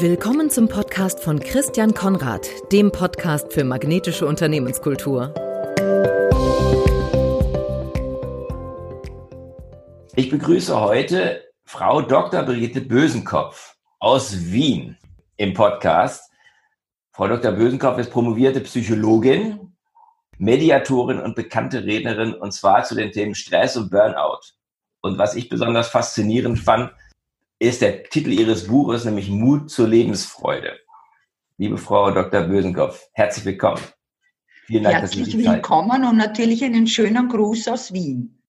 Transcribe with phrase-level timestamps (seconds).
[0.00, 5.34] Willkommen zum Podcast von Christian Konrad, dem Podcast für magnetische Unternehmenskultur.
[10.14, 12.44] Ich begrüße heute Frau Dr.
[12.44, 14.96] Brigitte Bösenkopf aus Wien
[15.36, 16.30] im Podcast.
[17.10, 17.50] Frau Dr.
[17.50, 19.74] Bösenkopf ist promovierte Psychologin,
[20.36, 24.42] Mediatorin und bekannte Rednerin und zwar zu den Themen Stress und Burnout.
[25.00, 26.92] Und was ich besonders faszinierend fand,
[27.58, 30.78] ist der Titel Ihres Buches, nämlich Mut zur Lebensfreude.
[31.56, 32.42] Liebe Frau Dr.
[32.42, 33.82] Bösenkopf, herzlich willkommen.
[34.66, 38.40] Vielen Dank, herzlich dass Sie willkommen und natürlich einen schönen Gruß aus Wien.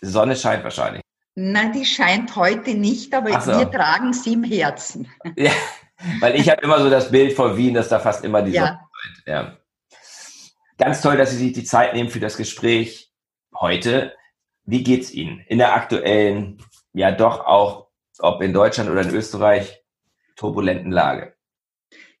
[0.00, 1.02] Die Sonne scheint wahrscheinlich.
[1.34, 3.58] Nein, die scheint heute nicht, aber so.
[3.58, 5.08] wir tragen sie im Herzen.
[5.36, 5.50] Ja,
[6.20, 8.66] weil ich habe immer so das Bild von Wien, dass da fast immer die ja.
[8.66, 9.26] Sonne scheint.
[9.26, 9.56] Ja.
[10.76, 13.12] Ganz toll, dass Sie sich die Zeit nehmen für das Gespräch
[13.54, 14.12] heute.
[14.64, 16.62] Wie geht's Ihnen in der aktuellen,
[16.92, 17.83] ja doch auch
[18.20, 19.82] ob in Deutschland oder in Österreich,
[20.36, 21.34] turbulenten Lage?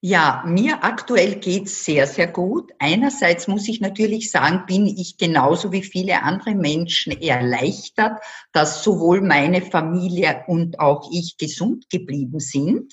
[0.06, 2.72] Ja, mir aktuell geht's sehr, sehr gut.
[2.78, 8.20] Einerseits muss ich natürlich sagen, bin ich genauso wie viele andere Menschen erleichtert,
[8.52, 12.92] dass sowohl meine Familie und auch ich gesund geblieben sind.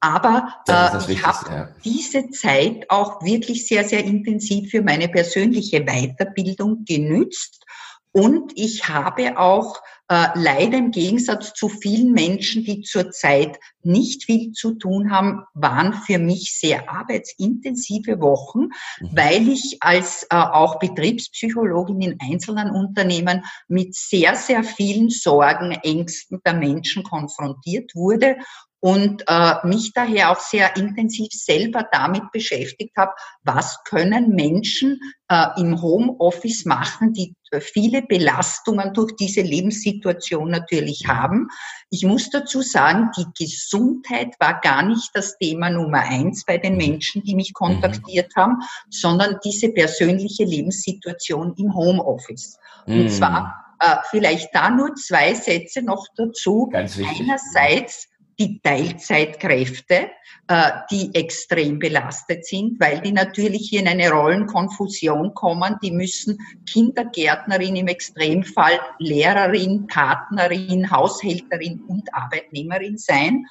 [0.00, 1.68] Aber äh, ich habe ja.
[1.84, 7.64] diese Zeit auch wirklich sehr, sehr intensiv für meine persönliche Weiterbildung genützt.
[8.10, 9.80] Und ich habe auch
[10.10, 15.92] äh, leider im Gegensatz zu vielen Menschen, die zurzeit nicht viel zu tun haben, waren
[15.92, 19.10] für mich sehr arbeitsintensive Wochen, mhm.
[19.12, 26.40] weil ich als äh, auch Betriebspsychologin in einzelnen Unternehmen mit sehr, sehr vielen Sorgen, Ängsten
[26.44, 28.36] der Menschen konfrontiert wurde
[28.80, 35.46] und äh, mich daher auch sehr intensiv selber damit beschäftigt habe, was können Menschen äh,
[35.58, 41.48] im Homeoffice machen, die viele Belastungen durch diese Lebenssituation natürlich haben.
[41.90, 46.76] Ich muss dazu sagen, die Gesundheit war gar nicht das Thema Nummer eins bei den
[46.76, 48.58] Menschen, die mich kontaktiert haben,
[48.88, 52.58] sondern diese persönliche Lebenssituation im Homeoffice.
[52.86, 53.08] Und mhm.
[53.08, 56.70] zwar äh, vielleicht da nur zwei Sätze noch dazu.
[56.72, 58.09] Einerseits
[58.40, 60.10] die Teilzeitkräfte,
[60.48, 65.76] äh, die extrem belastet sind, weil die natürlich hier in eine Rollenkonfusion kommen.
[65.82, 73.44] Die müssen Kindergärtnerin im Extremfall, Lehrerin, Partnerin, Haushälterin und Arbeitnehmerin sein.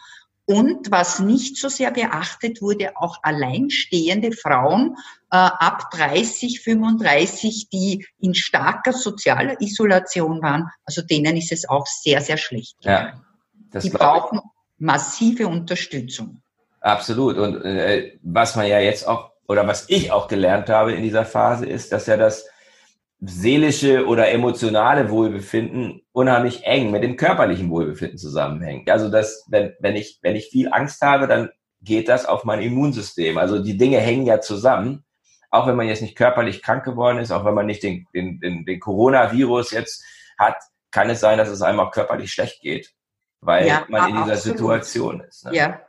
[0.45, 4.95] Und was nicht so sehr beachtet wurde, auch alleinstehende Frauen
[5.29, 11.85] äh, ab 30, 35, die in starker sozialer Isolation waren, also denen ist es auch
[11.85, 12.77] sehr, sehr schlecht.
[12.81, 13.21] Ja,
[13.75, 14.41] die brauchen
[14.79, 16.41] massive Unterstützung.
[16.81, 17.38] Absolut.
[17.38, 21.25] Und äh, was man ja jetzt auch, oder was ich auch gelernt habe in dieser
[21.25, 22.47] Phase, ist, dass ja das
[23.22, 28.89] seelische oder emotionale Wohlbefinden unheimlich eng mit dem körperlichen Wohlbefinden zusammenhängt.
[28.89, 31.50] Also dass, wenn, wenn ich, wenn ich viel Angst habe, dann
[31.81, 33.38] geht das auf mein Immunsystem.
[33.38, 35.03] Also die Dinge hängen ja zusammen.
[35.51, 38.39] Auch wenn man jetzt nicht körperlich krank geworden ist, auch wenn man nicht den, den,
[38.39, 40.03] den, den Coronavirus jetzt
[40.38, 40.56] hat,
[40.91, 42.94] kann es sein, dass es einem auch körperlich schlecht geht
[43.41, 44.57] weil ja, man in dieser absolut.
[44.57, 45.45] Situation ist.
[45.45, 45.55] Ne?
[45.55, 45.81] Ja.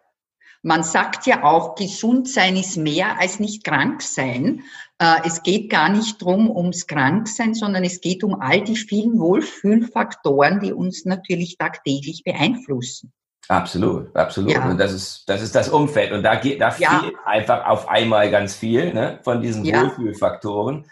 [0.62, 4.62] Man sagt ja auch, gesund sein ist mehr als nicht krank sein.
[4.98, 9.18] Äh, es geht gar nicht drum ums Kranksein, sondern es geht um all die vielen
[9.18, 13.12] Wohlfühlfaktoren, die uns natürlich tagtäglich beeinflussen.
[13.48, 14.52] Absolut, absolut.
[14.52, 14.70] Ja.
[14.70, 16.12] Und das ist, das ist das Umfeld.
[16.12, 17.00] Und da geht, da ja.
[17.00, 19.82] fehlt einfach auf einmal ganz viel ne, von diesen ja.
[19.82, 20.84] Wohlfühlfaktoren.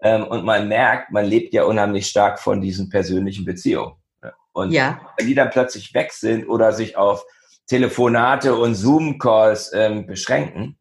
[0.00, 3.94] Ähm, und man merkt, man lebt ja unheimlich stark von diesen persönlichen Beziehungen.
[4.52, 5.00] Und ja.
[5.16, 7.24] wenn die dann plötzlich weg sind oder sich auf
[7.66, 10.78] Telefonate und Zoom-Calls ähm, beschränken,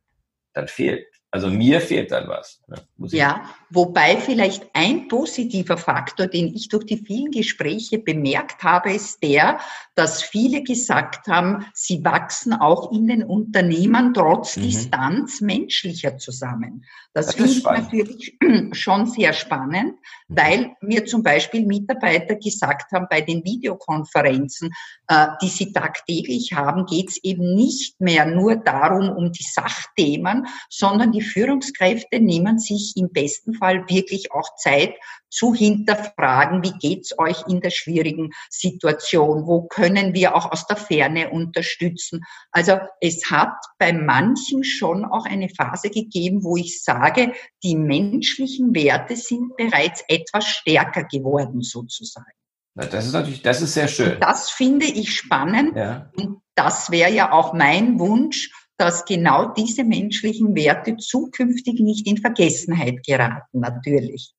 [0.53, 2.61] dann fehlt also mir fehlt dann was.
[2.67, 2.77] Ne,
[3.07, 9.23] ja, wobei vielleicht ein positiver Faktor, den ich durch die vielen Gespräche bemerkt habe, ist
[9.23, 9.59] der,
[9.95, 14.63] dass viele gesagt haben, sie wachsen auch in den Unternehmen trotz mhm.
[14.63, 16.83] Distanz menschlicher zusammen.
[17.13, 18.37] Das, das finde ich natürlich
[18.73, 19.95] schon sehr spannend,
[20.27, 20.35] mhm.
[20.35, 24.71] weil mir zum Beispiel Mitarbeiter gesagt haben, bei den Videokonferenzen,
[25.07, 30.47] äh, die sie tagtäglich haben, geht es eben nicht mehr nur darum, um die Sachthemen,
[30.69, 34.95] sondern die die Führungskräfte nehmen sich im besten Fall wirklich auch Zeit
[35.29, 39.45] zu hinterfragen, wie geht's euch in der schwierigen Situation?
[39.45, 42.25] Wo können wir auch aus der Ferne unterstützen?
[42.51, 48.75] Also es hat bei manchen schon auch eine Phase gegeben, wo ich sage, die menschlichen
[48.75, 52.31] Werte sind bereits etwas stärker geworden sozusagen.
[52.73, 54.13] Das ist natürlich, das ist sehr schön.
[54.13, 55.75] Und das finde ich spannend.
[55.75, 56.09] Ja.
[56.15, 62.17] Und das wäre ja auch mein Wunsch, dass genau diese menschlichen Werte zukünftig nicht in
[62.17, 64.33] Vergessenheit geraten, natürlich.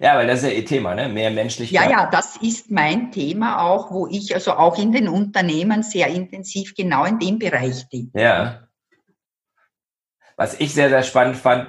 [0.00, 1.08] Ja, weil das ist ja Ihr Thema, ne?
[1.08, 1.90] Mehr Menschlichkeit.
[1.90, 6.08] Ja, ja, das ist mein Thema auch, wo ich also auch in den Unternehmen sehr
[6.08, 8.12] intensiv genau in dem Bereich bin.
[8.14, 8.68] Ja.
[10.36, 11.68] Was ich sehr, sehr spannend fand,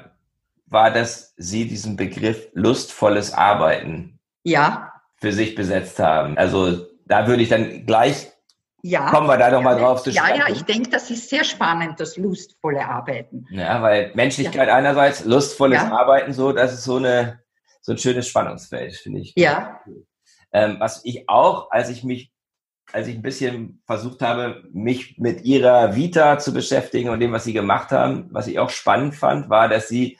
[0.67, 4.91] war, dass Sie diesen Begriff lustvolles Arbeiten ja.
[5.15, 6.37] für sich besetzt haben.
[6.37, 8.27] Also da würde ich dann gleich
[8.81, 10.39] ja, kommen wir da nochmal drauf zu sprechen.
[10.39, 13.45] Ja, ja, ich denke, das ist sehr spannend, das lustvolle Arbeiten.
[13.49, 14.75] Ja, weil Menschlichkeit ja.
[14.75, 15.91] einerseits, lustvolles ja.
[15.91, 17.39] Arbeiten so, das ist so eine
[17.81, 19.33] so ein schönes Spannungsfeld, finde ich.
[19.35, 19.81] Ja.
[20.51, 22.31] Ähm, was ich auch, als ich mich,
[22.91, 27.43] als ich ein bisschen versucht habe, mich mit ihrer Vita zu beschäftigen und dem, was
[27.43, 30.19] sie gemacht haben, was ich auch spannend fand, war, dass sie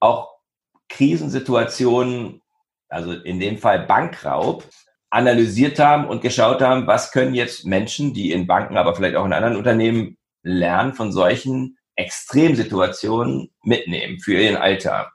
[0.00, 0.34] auch
[0.88, 2.42] Krisensituationen,
[2.88, 4.64] also in dem Fall Bankraub,
[5.10, 9.24] analysiert haben und geschaut haben, was können jetzt Menschen, die in Banken, aber vielleicht auch
[9.24, 15.10] in anderen Unternehmen lernen, von solchen Extremsituationen mitnehmen für ihren Alltag.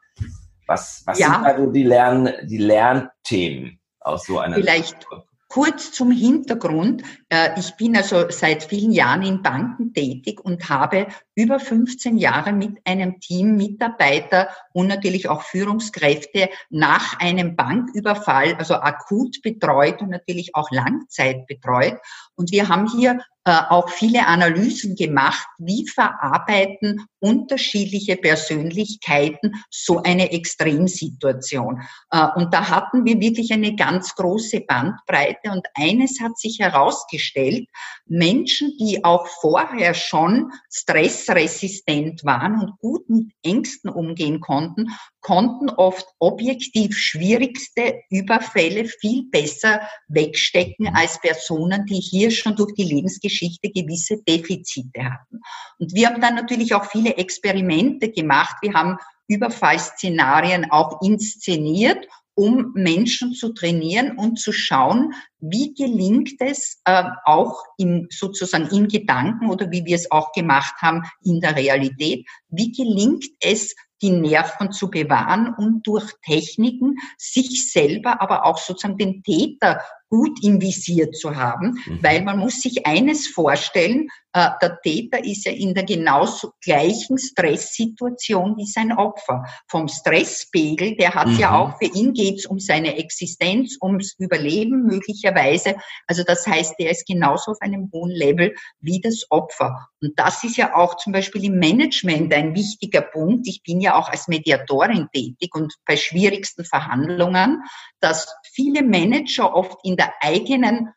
[0.67, 1.33] Was, was ja.
[1.33, 5.05] sind also die, Lern, die Lernthemen aus so einer Vielleicht
[5.53, 7.03] Kurz zum Hintergrund.
[7.29, 11.05] Äh, ich bin also seit vielen Jahren in Banken tätig und habe
[11.35, 18.73] über 15 Jahre mit einem Team Mitarbeiter und natürlich auch Führungskräfte nach einem Banküberfall, also
[18.73, 21.99] akut betreut und natürlich auch Langzeit betreut.
[22.33, 23.19] Und wir haben hier
[23.51, 31.81] auch viele Analysen gemacht, wie verarbeiten unterschiedliche Persönlichkeiten so eine Extremsituation.
[32.11, 37.67] Äh, und da hatten wir wirklich eine ganz große Bandbreite und eines hat sich herausgestellt,
[38.05, 44.87] Menschen, die auch vorher schon stressresistent waren und gut mit Ängsten umgehen konnten,
[45.23, 52.83] konnten oft objektiv schwierigste Überfälle viel besser wegstecken als Personen, die hier schon durch die
[52.83, 55.39] Lebensgeschichte gewisse Defizite hatten.
[55.79, 58.57] Und wir haben dann natürlich auch viele Experimente gemacht.
[58.61, 58.97] Wir haben
[59.27, 62.05] Überfallszenarien auch inszeniert
[62.35, 68.87] um Menschen zu trainieren und zu schauen, wie gelingt es äh, auch im, sozusagen in
[68.87, 74.11] Gedanken oder wie wir es auch gemacht haben in der Realität, wie gelingt es, die
[74.11, 80.61] Nerven zu bewahren und durch Techniken sich selber, aber auch sozusagen den Täter gut im
[80.61, 81.99] Visier zu haben, mhm.
[82.01, 87.17] weil man muss sich eines vorstellen, äh, der Täter ist ja in der genauso gleichen
[87.17, 89.43] Stresssituation wie sein Opfer.
[89.67, 91.37] Vom Stresspegel, der hat mhm.
[91.37, 95.75] ja auch, für ihn geht's um seine Existenz, ums Überleben möglicherweise.
[96.07, 99.87] Also das heißt, der ist genauso auf einem hohen Level wie das Opfer.
[100.01, 103.47] Und das ist ja auch zum Beispiel im Management ein wichtiger Punkt.
[103.47, 107.63] Ich bin ja auch als Mediatorin tätig und bei schwierigsten Verhandlungen,
[107.99, 110.89] dass viele Manager oft in der eigenen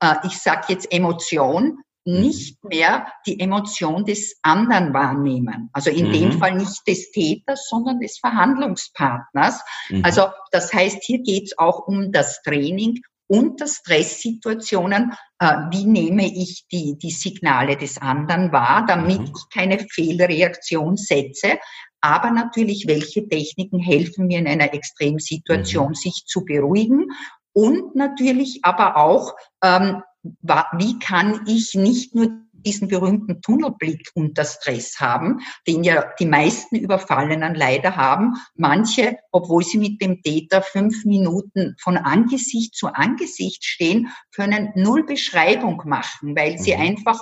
[0.00, 2.20] äh, ich sage jetzt Emotion, Mhm.
[2.20, 5.70] nicht mehr die Emotion des anderen wahrnehmen.
[5.72, 6.12] Also in mhm.
[6.12, 9.60] dem Fall nicht des Täters, sondern des Verhandlungspartners.
[9.88, 10.04] Mhm.
[10.04, 16.26] Also das heißt, hier geht es auch um das Training unter Stresssituationen, äh, wie nehme
[16.26, 19.32] ich die, die Signale des anderen wahr, damit mhm.
[19.34, 21.58] ich keine Fehlreaktion setze.
[22.00, 25.94] Aber natürlich, welche Techniken helfen mir in einer Extremsituation, mhm.
[25.94, 27.06] sich zu beruhigen
[27.52, 32.30] und natürlich aber auch, ähm, wie kann ich nicht nur
[32.64, 38.34] diesen berühmten Tunnelblick unter Stress haben, den ja die meisten Überfallenen leider haben.
[38.54, 45.04] Manche, obwohl sie mit dem Täter fünf Minuten von Angesicht zu Angesicht stehen, können null
[45.04, 46.82] Beschreibung machen, weil sie mhm.
[46.82, 47.20] einfach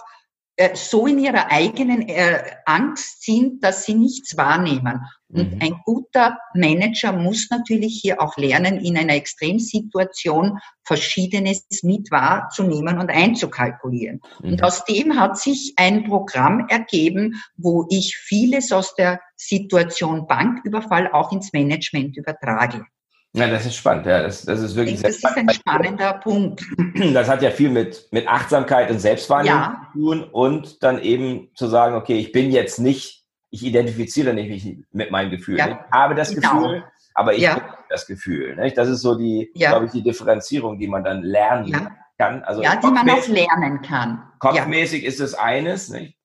[0.75, 5.01] so in ihrer eigenen äh, Angst sind, dass sie nichts wahrnehmen.
[5.29, 5.63] Und mhm.
[5.63, 13.11] ein guter Manager muss natürlich hier auch lernen, in einer Extremsituation Verschiedenes mit wahrzunehmen und
[13.11, 14.21] einzukalkulieren.
[14.43, 14.53] Mhm.
[14.53, 21.11] Und aus dem hat sich ein Programm ergeben, wo ich vieles aus der Situation Banküberfall
[21.13, 22.85] auch ins Management übertrage.
[23.33, 24.07] Ja, das ist spannend.
[24.07, 25.51] Ja, das, das ist wirklich das sehr spannend.
[25.51, 26.65] Das ist ein spannender Punkt.
[27.15, 29.89] Das hat ja viel mit, mit Achtsamkeit und Selbstwahrnehmung ja.
[29.93, 34.79] zu tun und dann eben zu sagen, okay, ich bin jetzt nicht, ich identifiziere nicht
[34.93, 35.59] mit meinem Gefühl.
[35.59, 35.69] Ja.
[35.69, 36.61] Ich habe das genau.
[36.61, 36.85] Gefühl,
[37.15, 37.55] aber ich ja.
[37.55, 38.57] habe das Gefühl.
[38.57, 38.77] Nicht?
[38.77, 42.43] Das ist so die, glaube ich, die Differenzierung, die man dann lernen kann.
[42.43, 44.23] Also ja, die man auch lernen kann.
[44.41, 46.17] Kopfmäßig ist es eines, nicht?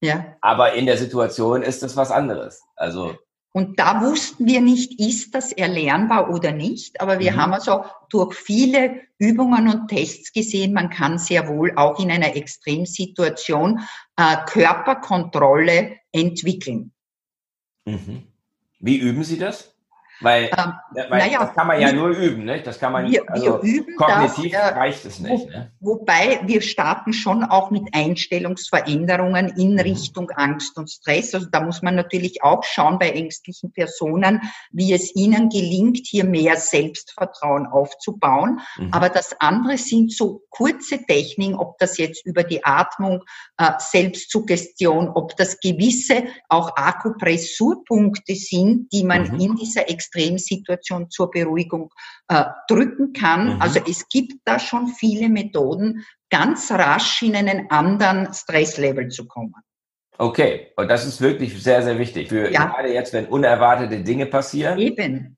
[0.00, 0.36] Ja.
[0.40, 2.62] Aber in der Situation ist es was anderes.
[2.76, 3.16] Also
[3.52, 7.00] und da wussten wir nicht, ist das erlernbar oder nicht.
[7.02, 7.36] Aber wir mhm.
[7.36, 12.34] haben also durch viele Übungen und Tests gesehen, man kann sehr wohl auch in einer
[12.34, 13.80] Extremsituation
[14.16, 16.92] äh, Körperkontrolle entwickeln.
[17.84, 18.22] Mhm.
[18.80, 19.71] Wie üben Sie das?
[20.22, 22.62] Weil, ähm, weil naja, das kann man ja nur üben, ne?
[22.62, 25.44] Das kann man wir, also wir üben kognitiv das, äh, reicht es nicht.
[25.44, 25.72] Wo, ne?
[25.80, 29.80] Wobei wir starten schon auch mit Einstellungsveränderungen in mhm.
[29.80, 31.34] Richtung Angst und Stress.
[31.34, 36.24] Also da muss man natürlich auch schauen bei ängstlichen Personen, wie es ihnen gelingt, hier
[36.24, 38.60] mehr Selbstvertrauen aufzubauen.
[38.76, 38.92] Mhm.
[38.92, 43.24] Aber das andere sind so kurze Techniken, ob das jetzt über die Atmung,
[43.58, 49.40] äh, Selbstsuggestion, ob das gewisse auch Akupressurpunkte sind, die man mhm.
[49.40, 51.90] in dieser Extremsituation zur Beruhigung
[52.28, 53.54] äh, drücken kann.
[53.54, 53.62] Mhm.
[53.62, 59.54] Also es gibt da schon viele Methoden, ganz rasch in einen anderen Stresslevel zu kommen.
[60.18, 62.28] Okay, und das ist wirklich sehr, sehr wichtig.
[62.28, 62.66] Für ja.
[62.66, 64.78] gerade jetzt, wenn unerwartete Dinge passieren.
[64.78, 65.36] Eben.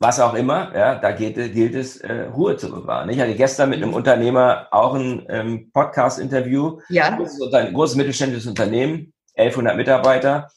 [0.00, 3.08] Was auch immer, ja, da gilt, gilt es, äh, Ruhe zu bewahren.
[3.10, 3.96] Ich hatte gestern mit einem mhm.
[3.96, 6.80] Unternehmer auch ein ähm, Podcast-Interview.
[6.88, 7.16] Ja.
[7.16, 7.38] Großes,
[7.72, 10.48] großes mittelständisches Unternehmen, 1100 Mitarbeiter.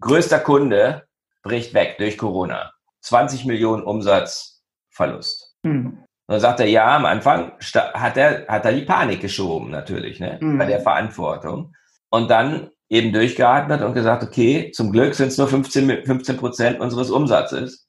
[0.00, 1.04] Größter Kunde
[1.42, 2.72] bricht weg durch Corona.
[3.00, 5.54] 20 Millionen Umsatzverlust.
[5.62, 6.04] Mhm.
[6.30, 10.20] Und dann sagt er, ja, am Anfang hat er, hat er die Panik geschoben, natürlich,
[10.20, 10.58] ne, mhm.
[10.58, 11.74] bei der Verantwortung.
[12.08, 16.80] Und dann eben durchgeatmet und gesagt, okay, zum Glück sind es nur 15, 15 Prozent
[16.80, 17.88] unseres Umsatzes.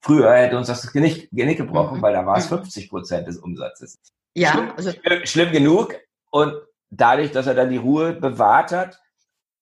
[0.00, 2.02] Früher hätte uns das Genick, Genick gebrochen, mhm.
[2.02, 2.88] weil da war es 50 mhm.
[2.90, 3.98] Prozent des Umsatzes.
[4.34, 4.92] Ja, schlimm, also
[5.24, 5.94] schlimm genug.
[6.30, 6.54] Und
[6.90, 9.00] dadurch, dass er dann die Ruhe bewahrt hat,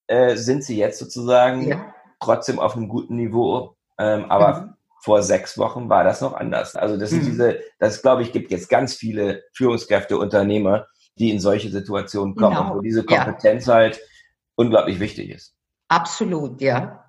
[0.07, 1.93] äh, sind sie jetzt sozusagen ja.
[2.19, 4.73] trotzdem auf einem guten Niveau ähm, aber mhm.
[5.01, 6.75] vor sechs Wochen war das noch anders.
[6.75, 7.27] Also das sind mhm.
[7.27, 12.55] diese, das glaube ich, gibt jetzt ganz viele Führungskräfte, Unternehmer, die in solche Situationen kommen,
[12.55, 12.75] genau.
[12.75, 13.75] wo diese Kompetenz ja.
[13.75, 13.99] halt
[14.55, 15.53] unglaublich wichtig ist.
[15.89, 17.05] Absolut, ja.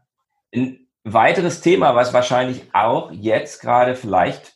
[0.54, 4.54] Ein weiteres Thema, was wahrscheinlich auch jetzt gerade vielleicht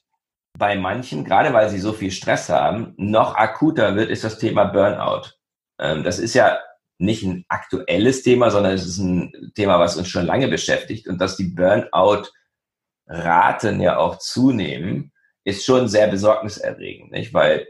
[0.58, 4.64] bei manchen, gerade weil sie so viel Stress haben, noch akuter wird, ist das Thema
[4.64, 5.30] Burnout.
[5.78, 6.58] Ähm, das ist ja
[7.04, 11.06] nicht ein aktuelles Thema, sondern es ist ein Thema, was uns schon lange beschäftigt.
[11.08, 15.12] Und dass die Burnout-Raten ja auch zunehmen,
[15.44, 17.32] ist schon sehr besorgniserregend, nicht?
[17.34, 17.68] Weil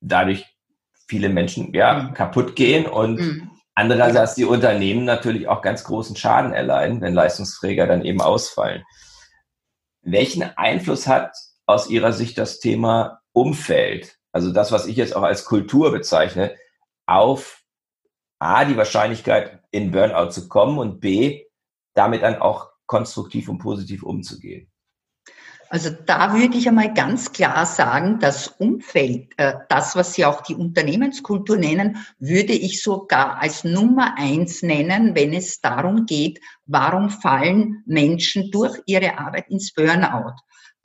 [0.00, 0.44] dadurch
[1.08, 2.14] viele Menschen ja mhm.
[2.14, 3.50] kaputt gehen und mhm.
[3.74, 8.82] andererseits die Unternehmen natürlich auch ganz großen Schaden erleiden, wenn Leistungsträger dann eben ausfallen.
[10.02, 15.22] Welchen Einfluss hat aus Ihrer Sicht das Thema Umfeld, also das, was ich jetzt auch
[15.22, 16.56] als Kultur bezeichne,
[17.06, 17.62] auf
[18.38, 21.44] A, die Wahrscheinlichkeit, in Burnout zu kommen und B,
[21.94, 24.70] damit dann auch konstruktiv und positiv umzugehen?
[25.68, 30.42] Also da würde ich einmal ganz klar sagen, das Umfeld, äh, das, was Sie auch
[30.42, 37.10] die Unternehmenskultur nennen, würde ich sogar als Nummer eins nennen, wenn es darum geht, warum
[37.10, 40.34] fallen Menschen durch ihre Arbeit ins Burnout.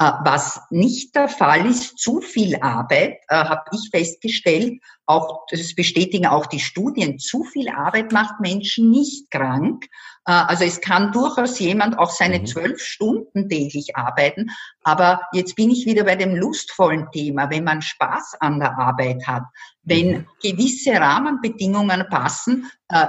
[0.01, 5.75] Äh, was nicht der Fall ist, zu viel Arbeit, äh, habe ich festgestellt, auch das
[5.75, 9.86] bestätigen auch die Studien, zu viel Arbeit macht Menschen nicht krank.
[10.25, 12.46] Äh, also es kann durchaus jemand auch seine mhm.
[12.48, 14.50] zwölf Stunden täglich arbeiten,
[14.84, 19.27] aber jetzt bin ich wieder bei dem lustvollen Thema, wenn man Spaß an der Arbeit
[19.27, 19.43] hat,
[19.84, 20.27] wenn mhm.
[20.41, 23.05] gewisse Rahmenbedingungen passen, äh,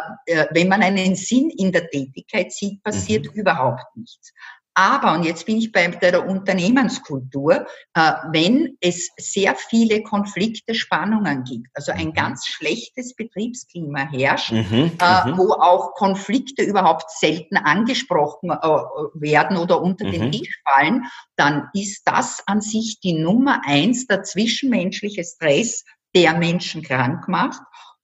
[0.50, 3.40] wenn man einen Sinn in der Tätigkeit sieht, passiert mhm.
[3.40, 4.34] überhaupt nichts.
[4.74, 11.44] Aber, und jetzt bin ich bei der Unternehmenskultur, äh, wenn es sehr viele Konflikte, Spannungen
[11.44, 12.14] gibt, also ein mhm.
[12.14, 15.38] ganz schlechtes Betriebsklima herrscht, mhm, äh, mhm.
[15.38, 18.66] wo auch Konflikte überhaupt selten angesprochen äh,
[19.14, 20.12] werden oder unter mhm.
[20.12, 21.04] den Tisch fallen,
[21.36, 27.60] dann ist das an sich die Nummer eins, der zwischenmenschliche Stress, der Menschen krank macht.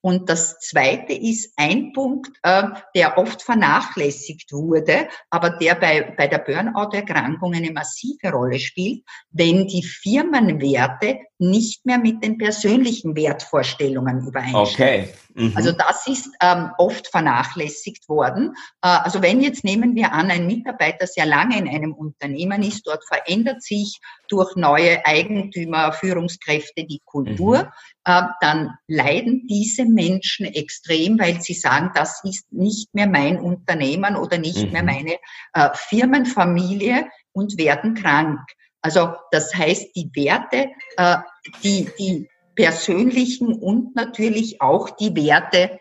[0.09, 2.63] Und das Zweite ist ein Punkt, äh,
[2.95, 9.67] der oft vernachlässigt wurde, aber der bei, bei der Burnout-Erkrankung eine massive Rolle spielt, wenn
[9.67, 14.67] die Firmenwerte nicht mehr mit den persönlichen Wertvorstellungen übereinstimmen.
[14.67, 15.09] Okay.
[15.35, 15.53] Mhm.
[15.55, 18.55] Also das ist ähm, oft vernachlässigt worden.
[18.83, 22.87] Äh, also wenn jetzt nehmen wir an, ein Mitarbeiter sehr lange in einem Unternehmen ist,
[22.87, 27.69] dort verändert sich durch neue Eigentümer, Führungskräfte die Kultur, mhm.
[28.05, 34.17] äh, dann leiden diese Menschen extrem, weil sie sagen, das ist nicht mehr mein Unternehmen
[34.17, 34.73] oder nicht mhm.
[34.73, 35.17] mehr meine
[35.53, 38.41] äh, Firmenfamilie und werden krank.
[38.81, 41.17] Also das heißt, die Werte, äh,
[41.63, 45.79] die, die persönlichen und natürlich auch die Werte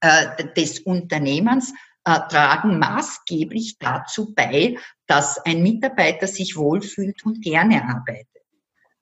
[0.00, 1.72] äh, des Unternehmens
[2.04, 8.26] äh, tragen maßgeblich dazu bei, dass ein Mitarbeiter sich wohlfühlt und gerne arbeitet.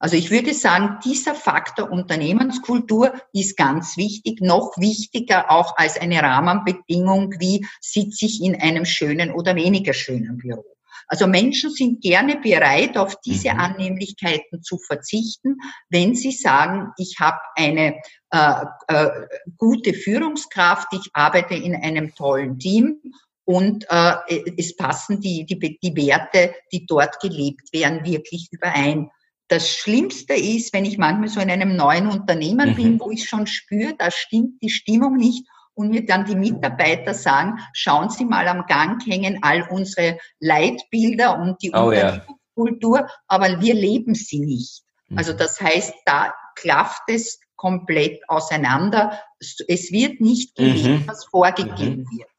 [0.01, 6.23] Also ich würde sagen, dieser Faktor Unternehmenskultur ist ganz wichtig, noch wichtiger auch als eine
[6.23, 10.65] Rahmenbedingung, wie sitze ich in einem schönen oder weniger schönen Büro.
[11.09, 13.61] Also Menschen sind gerne bereit, auf diese mhm.
[13.61, 15.57] Annehmlichkeiten zu verzichten,
[15.89, 17.97] wenn sie sagen, ich habe eine
[18.31, 19.09] äh, äh,
[19.57, 23.01] gute Führungskraft, ich arbeite in einem tollen Team
[23.45, 24.17] und äh,
[24.59, 29.11] es passen die, die, die Werte, die dort gelebt werden, wirklich überein.
[29.49, 32.75] Das Schlimmste ist, wenn ich manchmal so in einem neuen Unternehmen mhm.
[32.75, 35.47] bin, wo ich schon spüre, da stimmt die Stimmung nicht
[35.79, 41.39] und mir dann die Mitarbeiter sagen, schauen Sie mal am Gang hängen all unsere Leitbilder
[41.39, 43.09] und die oh, Unternehmenskultur, ja.
[43.29, 44.83] aber wir leben sie nicht.
[45.07, 45.19] Mhm.
[45.19, 49.21] Also das heißt, da klafft es komplett auseinander.
[49.41, 51.09] Es wird nicht gelebt, mhm.
[51.09, 52.19] was vorgegeben mhm.
[52.19, 52.31] wird.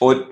[0.00, 0.26] Und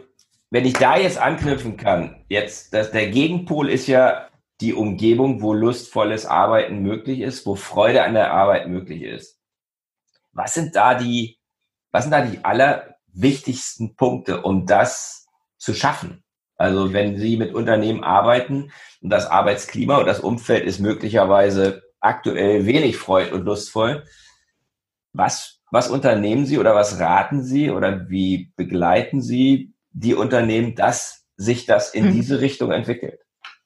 [0.51, 4.29] wenn ich da jetzt anknüpfen kann, jetzt, dass der Gegenpol ist ja
[4.61, 9.39] die Umgebung, wo lustvolles Arbeiten möglich ist, wo Freude an der Arbeit möglich ist.
[10.33, 11.36] Was sind da die,
[11.97, 16.23] was sind da die allerwichtigsten Punkte, um das zu schaffen?
[16.59, 22.67] Also wenn Sie mit Unternehmen arbeiten und das Arbeitsklima und das Umfeld ist möglicherweise aktuell
[22.67, 24.05] wenig freud und lustvoll,
[25.15, 31.25] was, was unternehmen Sie oder was raten Sie oder wie begleiten Sie die Unternehmen, dass
[31.39, 32.13] sich das in mhm.
[32.13, 33.21] diese Richtung entwickelt?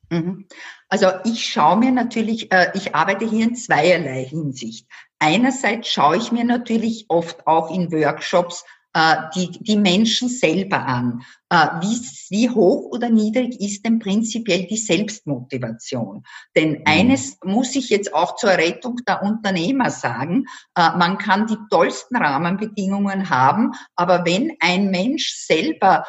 [0.09, 0.47] Mhm.
[0.89, 4.87] Also ich schaue mir natürlich, äh, ich arbeite hier in zweierlei Hinsicht.
[5.21, 11.23] Einerseits schaue ich mir natürlich oft auch in Workshops äh, die, die Menschen selber an.
[11.53, 16.23] Äh, wie, wie hoch oder niedrig ist denn prinzipiell die Selbstmotivation?
[16.55, 16.83] Denn mhm.
[16.85, 20.45] eines muss ich jetzt auch zur Rettung der Unternehmer sagen,
[20.77, 26.05] äh, man kann die tollsten Rahmenbedingungen haben, aber wenn ein Mensch selber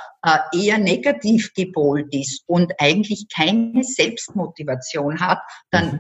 [0.54, 5.40] eher negativ gepolt ist und eigentlich keine Selbstmotivation hat,
[5.72, 6.00] dann mhm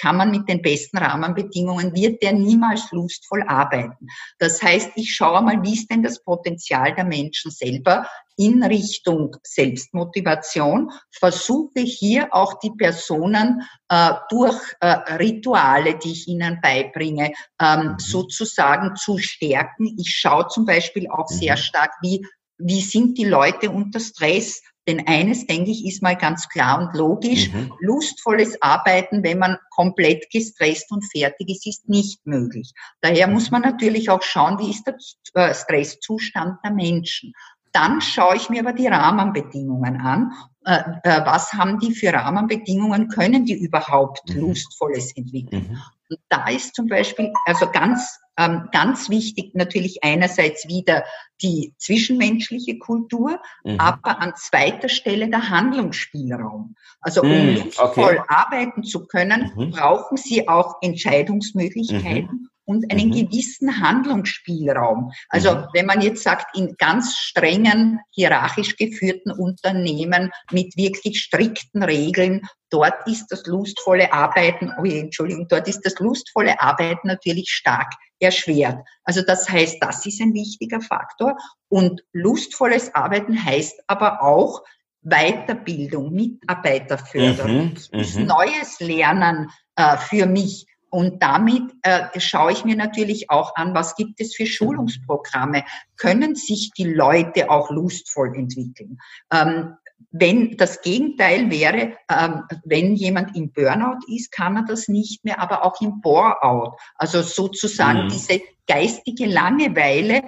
[0.00, 4.08] kann man mit den besten Rahmenbedingungen, wird der niemals lustvoll arbeiten.
[4.38, 8.06] Das heißt, ich schaue mal, wie ist denn das Potenzial der Menschen selber
[8.36, 16.60] in Richtung Selbstmotivation, versuche hier auch die Personen äh, durch äh, Rituale, die ich ihnen
[16.62, 17.98] beibringe, ähm, mhm.
[17.98, 19.94] sozusagen zu stärken.
[19.98, 21.60] Ich schaue zum Beispiel auch sehr mhm.
[21.60, 22.24] stark, wie
[22.62, 24.60] wie sind die Leute unter Stress?
[24.86, 27.52] Denn eines, denke ich, ist mal ganz klar und logisch.
[27.52, 27.72] Mhm.
[27.80, 32.72] Lustvolles Arbeiten, wenn man komplett gestresst und fertig ist, ist nicht möglich.
[33.00, 33.34] Daher mhm.
[33.34, 34.96] muss man natürlich auch schauen, wie ist der
[35.34, 37.32] äh, Stresszustand der Menschen.
[37.72, 40.32] Dann schaue ich mir aber die Rahmenbedingungen an.
[40.64, 43.08] Äh, äh, was haben die für Rahmenbedingungen?
[43.08, 44.40] Können die überhaupt mhm.
[44.40, 45.68] Lustvolles entwickeln?
[45.70, 45.78] Mhm.
[46.10, 51.04] Und da ist zum Beispiel, also ganz ähm, ganz wichtig natürlich einerseits wieder
[51.42, 53.78] die zwischenmenschliche Kultur, mhm.
[53.78, 56.74] aber an zweiter Stelle der Handlungsspielraum.
[57.00, 58.22] Also um mhm, lustvoll okay.
[58.28, 59.70] arbeiten zu können, mhm.
[59.72, 62.48] brauchen Sie auch Entscheidungsmöglichkeiten mhm.
[62.64, 63.26] Und einen mhm.
[63.26, 65.12] gewissen Handlungsspielraum.
[65.28, 65.66] Also mhm.
[65.72, 73.06] wenn man jetzt sagt, in ganz strengen, hierarchisch geführten Unternehmen mit wirklich strikten Regeln, dort
[73.06, 78.78] ist das lustvolle Arbeiten, oh Entschuldigung, dort ist das lustvolle Arbeiten natürlich stark erschwert.
[79.04, 81.36] Also das heißt, das ist ein wichtiger Faktor.
[81.68, 84.62] Und lustvolles Arbeiten heißt aber auch
[85.02, 87.74] Weiterbildung, Mitarbeiterförderung.
[87.92, 88.26] Mhm, mhm.
[88.26, 90.66] Neues lernen äh, für mich.
[90.90, 95.64] Und damit äh, schaue ich mir natürlich auch an, was gibt es für Schulungsprogramme?
[95.96, 98.98] Können sich die Leute auch lustvoll entwickeln?
[99.32, 99.76] Ähm,
[100.10, 105.40] wenn das Gegenteil wäre, ähm, wenn jemand im Burnout ist, kann er das nicht mehr,
[105.40, 106.74] aber auch im Bore-out.
[106.96, 108.08] Also sozusagen mhm.
[108.08, 110.22] diese geistige Langeweile,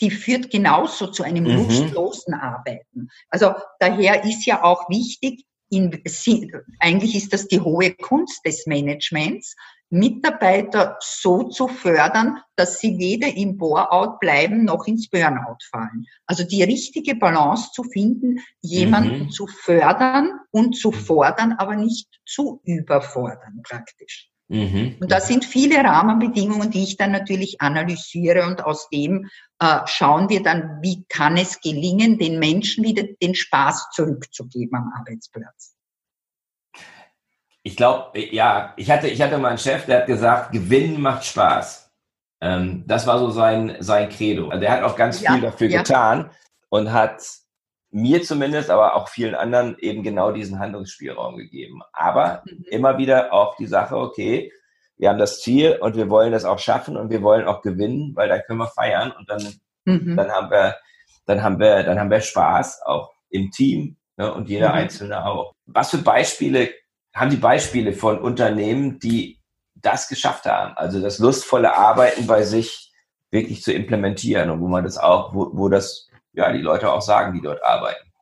[0.00, 1.56] die führt genauso zu einem mhm.
[1.56, 3.08] lustlosen Arbeiten.
[3.30, 6.02] Also daher ist ja auch wichtig, in,
[6.80, 9.56] eigentlich ist das die hohe Kunst des Managements,
[9.92, 16.06] Mitarbeiter so zu fördern, dass sie weder im Bore-out bleiben noch ins Burnout fallen.
[16.26, 19.30] Also die richtige Balance zu finden, jemanden mhm.
[19.30, 24.30] zu fördern und zu fordern, aber nicht zu überfordern praktisch.
[24.48, 24.96] Mhm.
[25.00, 29.28] Und da sind viele Rahmenbedingungen, die ich dann natürlich analysiere und aus dem
[29.58, 34.92] äh, schauen wir dann, wie kann es gelingen, den Menschen wieder den Spaß zurückzugeben am
[34.98, 35.74] Arbeitsplatz.
[37.64, 41.24] Ich glaube, ja, ich hatte, ich hatte mal einen Chef, der hat gesagt, Gewinnen macht
[41.24, 41.90] Spaß.
[42.40, 44.48] Ähm, das war so sein, sein Credo.
[44.48, 45.78] Also er hat auch ganz ja, viel dafür ja.
[45.78, 46.30] getan
[46.70, 47.22] und hat
[47.92, 51.82] mir zumindest, aber auch vielen anderen eben genau diesen Handlungsspielraum gegeben.
[51.92, 52.64] Aber mhm.
[52.70, 54.50] immer wieder auch die Sache, okay,
[54.96, 58.12] wir haben das Ziel und wir wollen das auch schaffen und wir wollen auch gewinnen,
[58.16, 59.46] weil dann können wir feiern und dann,
[59.84, 60.16] mhm.
[60.16, 60.76] dann haben wir,
[61.26, 64.74] dann haben wir, dann haben wir Spaß auch im Team ne, und jeder mhm.
[64.74, 65.52] Einzelne auch.
[65.66, 66.70] Was für Beispiele
[67.14, 69.38] haben Sie Beispiele von Unternehmen, die
[69.74, 70.76] das geschafft haben?
[70.76, 72.92] Also das lustvolle Arbeiten bei sich
[73.30, 77.02] wirklich zu implementieren und wo man das auch, wo, wo das ja die Leute auch
[77.02, 78.12] sagen, die dort arbeiten.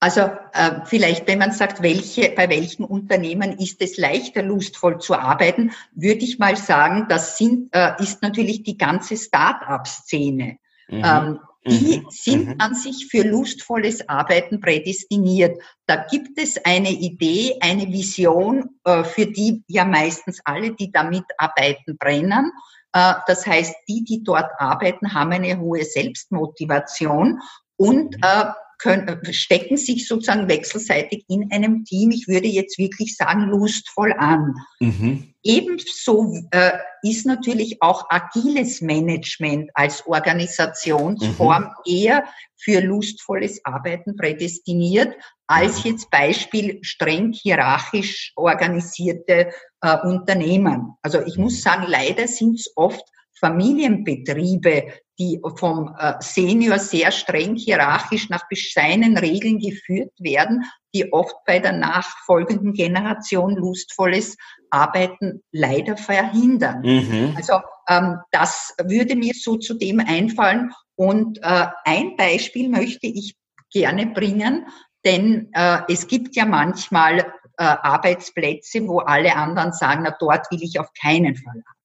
[0.00, 0.20] Also
[0.52, 5.72] äh, vielleicht, wenn man sagt, welche, bei welchen Unternehmen ist es leichter, lustvoll zu arbeiten,
[5.92, 10.58] würde ich mal sagen, das sind, äh, ist natürlich die ganze Start-up-Szene.
[10.88, 11.02] Mhm.
[11.04, 12.06] Ähm, die mhm.
[12.10, 12.54] sind mhm.
[12.58, 15.60] an sich für lustvolles Arbeiten prädestiniert.
[15.86, 21.24] Da gibt es eine Idee, eine Vision, äh, für die ja meistens alle, die damit
[21.38, 22.52] arbeiten, brennen.
[22.92, 27.40] Äh, das heißt, die, die dort arbeiten, haben eine hohe Selbstmotivation
[27.76, 28.44] und äh,
[28.78, 34.54] können, stecken sich sozusagen wechselseitig in einem Team, ich würde jetzt wirklich sagen, lustvoll an.
[34.80, 35.34] Mhm.
[35.42, 41.70] Ebenso äh, ist natürlich auch agiles Management als Organisationsform mhm.
[41.84, 42.24] eher
[42.56, 45.14] für lustvolles Arbeiten prädestiniert,
[45.46, 50.94] als jetzt Beispiel streng hierarchisch organisierte äh, Unternehmen.
[51.02, 51.60] Also ich muss mhm.
[51.60, 53.02] sagen, leider sind es oft
[53.40, 61.34] Familienbetriebe, die vom äh, Senior sehr streng hierarchisch nach seinen Regeln geführt werden, die oft
[61.46, 64.36] bei der nachfolgenden Generation lustvolles
[64.70, 66.82] Arbeiten leider verhindern.
[66.82, 67.34] Mhm.
[67.36, 70.72] Also ähm, das würde mir so zu dem einfallen.
[70.94, 73.36] Und äh, ein Beispiel möchte ich
[73.72, 74.66] gerne bringen,
[75.04, 80.62] denn äh, es gibt ja manchmal äh, Arbeitsplätze, wo alle anderen sagen, na dort will
[80.62, 81.77] ich auf keinen Fall arbeiten.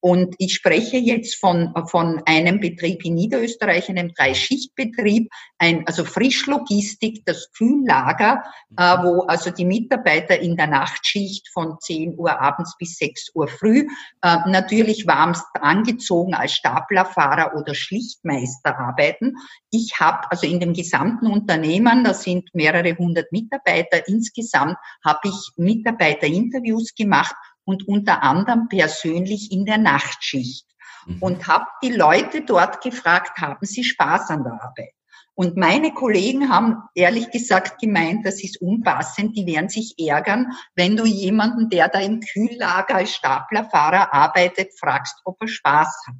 [0.00, 7.24] Und ich spreche jetzt von, von einem Betrieb in Niederösterreich, einem Dreischichtbetrieb, ein, also Frischlogistik,
[7.24, 8.42] das Kühllager,
[8.76, 13.48] äh, wo also die Mitarbeiter in der Nachtschicht von 10 Uhr abends bis 6 Uhr
[13.48, 13.86] früh
[14.22, 19.34] äh, natürlich warmst angezogen als Staplerfahrer oder Schlichtmeister arbeiten.
[19.70, 24.06] Ich habe also in dem gesamten Unternehmen, da sind mehrere hundert Mitarbeiter.
[24.08, 27.34] Insgesamt, habe ich Mitarbeiterinterviews gemacht
[27.66, 30.66] und unter anderem persönlich in der Nachtschicht
[31.04, 31.18] mhm.
[31.20, 34.92] und habe die Leute dort gefragt, haben sie Spaß an der Arbeit?
[35.34, 40.96] Und meine Kollegen haben ehrlich gesagt gemeint, das ist unpassend, die werden sich ärgern, wenn
[40.96, 46.14] du jemanden, der da im Kühllager als Staplerfahrer arbeitet, fragst, ob er Spaß hat.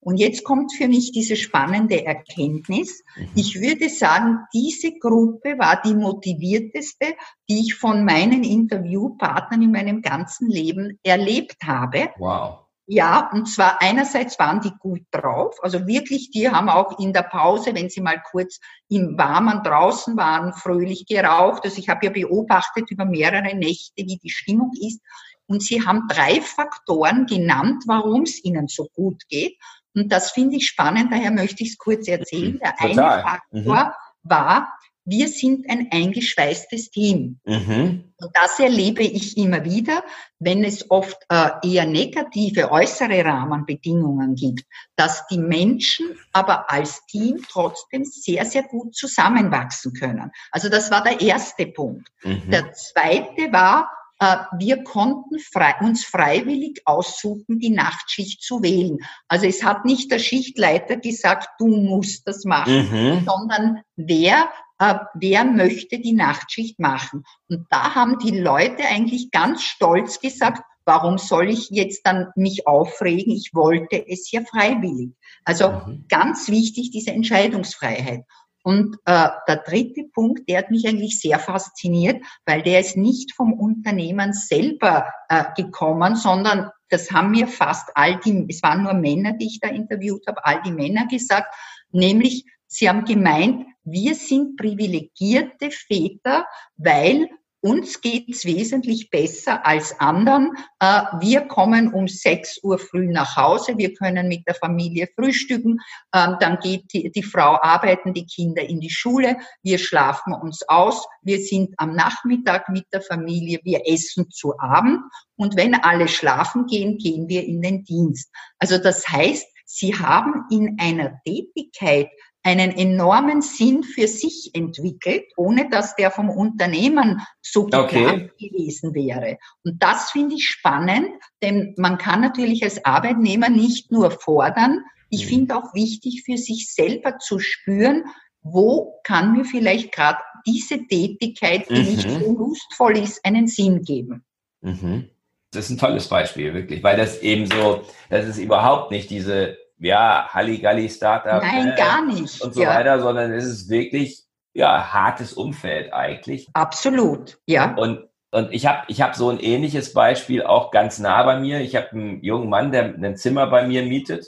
[0.00, 3.02] Und jetzt kommt für mich diese spannende Erkenntnis.
[3.16, 3.28] Mhm.
[3.34, 7.14] Ich würde sagen, diese Gruppe war die motivierteste,
[7.48, 12.10] die ich von meinen Interviewpartnern in meinem ganzen Leben erlebt habe.
[12.18, 12.64] Wow.
[12.86, 17.22] Ja, und zwar einerseits waren die gut drauf, also wirklich, die haben auch in der
[17.22, 21.64] Pause, wenn sie mal kurz im Warmen draußen waren, fröhlich geraucht.
[21.64, 25.00] Also ich habe ja beobachtet über mehrere Nächte, wie die Stimmung ist.
[25.46, 29.56] Und sie haben drei Faktoren genannt, warum es ihnen so gut geht.
[29.94, 32.58] Und das finde ich spannend, daher möchte ich es kurz erzählen.
[32.58, 33.12] Der Total.
[33.12, 33.90] eine Faktor mhm.
[34.22, 37.38] war, wir sind ein eingeschweißtes Team.
[37.44, 38.14] Mhm.
[38.16, 40.02] Und das erlebe ich immer wieder,
[40.38, 44.64] wenn es oft äh, eher negative äußere Rahmenbedingungen gibt,
[44.96, 50.30] dass die Menschen aber als Team trotzdem sehr, sehr gut zusammenwachsen können.
[50.50, 52.08] Also das war der erste Punkt.
[52.22, 52.50] Mhm.
[52.50, 58.98] Der zweite war, wir konnten frei, uns freiwillig aussuchen, die Nachtschicht zu wählen.
[59.28, 63.24] Also es hat nicht der Schichtleiter gesagt, du musst das machen, mhm.
[63.26, 64.48] sondern wer
[64.78, 67.24] äh, wer möchte die Nachtschicht machen.
[67.48, 72.66] Und da haben die Leute eigentlich ganz stolz gesagt, warum soll ich jetzt dann mich
[72.66, 73.32] aufregen?
[73.32, 75.10] Ich wollte es ja freiwillig.
[75.44, 76.06] Also mhm.
[76.08, 78.24] ganz wichtig, diese Entscheidungsfreiheit.
[78.64, 83.34] Und äh, der dritte Punkt, der hat mich eigentlich sehr fasziniert, weil der ist nicht
[83.34, 88.94] vom Unternehmen selber äh, gekommen, sondern das haben mir fast all die, es waren nur
[88.94, 91.54] Männer, die ich da interviewt habe, all die Männer gesagt,
[91.90, 96.46] nämlich sie haben gemeint, wir sind privilegierte Väter,
[96.76, 97.28] weil
[97.64, 100.52] uns geht's wesentlich besser als anderen.
[100.80, 105.80] Äh, wir kommen um 6 Uhr früh nach Hause, wir können mit der Familie frühstücken,
[106.14, 110.62] ähm, dann geht die, die Frau arbeiten, die Kinder in die Schule, wir schlafen uns
[110.68, 115.00] aus, wir sind am Nachmittag mit der Familie, wir essen zu Abend.
[115.36, 118.30] Und wenn alle schlafen gehen, gehen wir in den Dienst.
[118.58, 122.08] Also das heißt, Sie haben in einer Tätigkeit
[122.44, 128.48] einen enormen Sinn für sich entwickelt, ohne dass der vom Unternehmen so geplant okay.
[128.50, 129.38] gewesen wäre.
[129.64, 131.08] Und das finde ich spannend,
[131.42, 135.28] denn man kann natürlich als Arbeitnehmer nicht nur fordern, ich mhm.
[135.28, 138.04] finde auch wichtig für sich selber zu spüren,
[138.42, 141.86] wo kann mir vielleicht gerade diese Tätigkeit, die mhm.
[141.86, 144.24] nicht so lustvoll ist, einen Sinn geben.
[144.60, 145.08] Mhm.
[145.50, 149.56] Das ist ein tolles Beispiel, wirklich, weil das eben so, das ist überhaupt nicht diese
[149.84, 151.42] ja, Halligalli Startup.
[151.42, 152.40] Nein, äh, gar nicht.
[152.40, 152.70] Und so ja.
[152.70, 154.22] weiter, sondern es ist wirklich,
[154.54, 156.48] ja, hartes Umfeld eigentlich.
[156.54, 157.74] Absolut, ja.
[157.74, 161.60] Und, und ich habe ich hab so ein ähnliches Beispiel auch ganz nah bei mir.
[161.60, 164.26] Ich habe einen jungen Mann, der ein Zimmer bei mir mietet.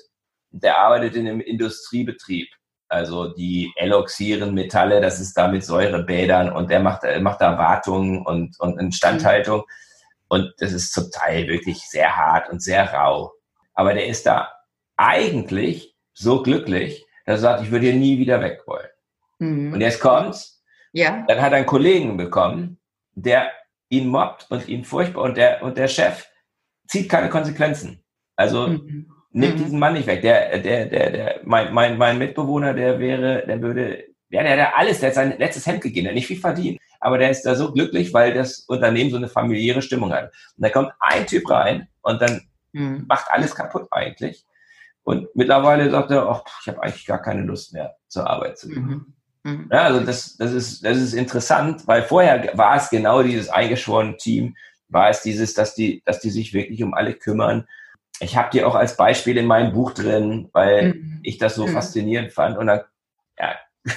[0.51, 2.49] Der arbeitet in einem Industriebetrieb.
[2.89, 8.25] Also die eloxieren Metalle, das ist da mit Säurebädern und der macht, macht da Wartung
[8.25, 9.59] und, und Instandhaltung.
[9.59, 9.65] Mhm.
[10.29, 13.33] Und das ist zum Teil wirklich sehr hart und sehr rau.
[13.75, 14.56] Aber der ist da
[14.97, 18.89] eigentlich so glücklich, der sagt, ich würde hier nie wieder weg wollen.
[19.39, 19.73] Mhm.
[19.75, 20.63] Und jetzt kommt's.
[20.93, 21.25] Ja.
[21.29, 22.79] Dann hat er einen Kollegen bekommen,
[23.15, 23.51] der
[23.89, 26.27] ihn mobbt und ihn furchtbar und der, und der Chef
[26.89, 28.03] zieht keine Konsequenzen.
[28.37, 29.13] Also mhm.
[29.33, 29.63] nimmt mhm.
[29.63, 30.23] diesen Mann nicht weg.
[30.23, 34.75] Der, der, der, der, mein, mein, mein Mitbewohner, der wäre, der würde, ja, der hat
[34.77, 36.81] alles, der hat sein letztes Hemd gegeben, der hat nicht viel verdient.
[37.01, 40.33] Aber der ist da so glücklich, weil das Unternehmen so eine familiäre Stimmung hat.
[40.57, 43.05] Und da kommt ein Typ rein und dann mhm.
[43.07, 44.45] macht alles kaputt eigentlich.
[45.07, 48.69] Und mittlerweile sagt er, ach, ich habe eigentlich gar keine Lust mehr zur Arbeit zu
[48.69, 48.83] gehen.
[48.83, 49.15] Mhm.
[49.45, 49.69] Mhm.
[49.71, 54.17] Ja, also das, das, ist, das ist interessant, weil vorher war es genau dieses eingeschworene
[54.17, 54.57] Team,
[54.89, 57.69] war es dieses, dass die, dass die sich wirklich um alle kümmern.
[58.19, 61.21] Ich habe die auch als Beispiel in meinem Buch drin, weil mhm.
[61.23, 61.75] ich das so mhm.
[61.75, 62.59] faszinierend fand.
[62.59, 62.81] Und dann,
[63.39, 63.55] ja,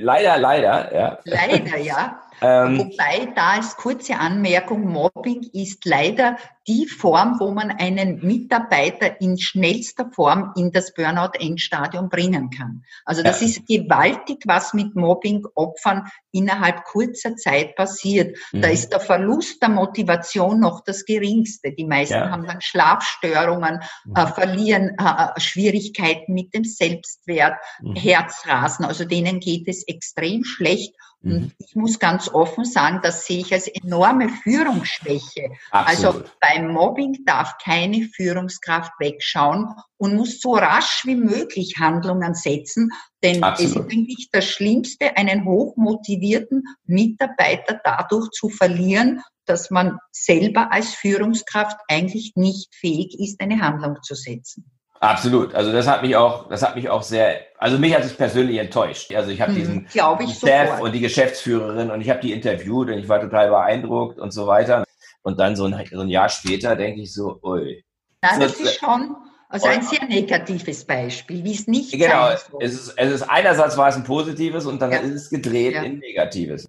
[0.00, 1.18] leider, leider, ja.
[1.22, 2.20] Leider, ja.
[2.40, 9.20] Ähm, Wobei da als kurze Anmerkung, Mobbing ist leider die Form, wo man einen Mitarbeiter
[9.20, 12.84] in schnellster Form in das Burnout-Endstadium bringen kann.
[13.04, 13.46] Also das ja.
[13.46, 18.36] ist gewaltig, was mit Mobbing-Opfern innerhalb kurzer Zeit passiert.
[18.52, 18.62] Mhm.
[18.62, 21.72] Da ist der Verlust der Motivation noch das geringste.
[21.72, 22.30] Die meisten ja.
[22.30, 24.14] haben dann Schlafstörungen, mhm.
[24.14, 27.94] äh, verlieren äh, äh Schwierigkeiten mit dem Selbstwert, mhm.
[27.94, 28.84] Herzrasen.
[28.84, 31.52] Also denen geht es extrem schlecht und mhm.
[31.58, 35.50] ich muss ganz offen sagen, das sehe ich als enorme Führungsschwäche.
[35.70, 36.26] Also Absolut.
[36.26, 42.90] Also beim Mobbing darf keine Führungskraft wegschauen und muss so rasch wie möglich Handlungen setzen,
[43.22, 43.70] denn Absolut.
[43.70, 50.94] es ist eigentlich das Schlimmste, einen hochmotivierten Mitarbeiter dadurch zu verlieren, dass man selber als
[50.94, 54.70] Führungskraft eigentlich nicht fähig ist, eine Handlung zu setzen.
[55.00, 55.54] Absolut.
[55.54, 58.58] Also das hat mich auch, das hat mich auch sehr, also mich hat es persönlich
[58.58, 59.14] enttäuscht.
[59.14, 59.88] Also ich habe hm, diesen
[60.20, 64.18] ich Chef und die Geschäftsführerin und ich habe die interviewt und ich war total beeindruckt
[64.18, 64.84] und so weiter.
[65.22, 67.84] Und dann so ein, so ein Jahr später denke ich so, ui.
[68.22, 69.16] Nein, das ist schon
[69.48, 73.88] also ein sehr negatives Beispiel, wie es nicht Genau, es ist, es ist einerseits war
[73.88, 74.98] es ein positives und dann ja.
[74.98, 75.82] ist es gedreht ja.
[75.82, 76.68] in negatives.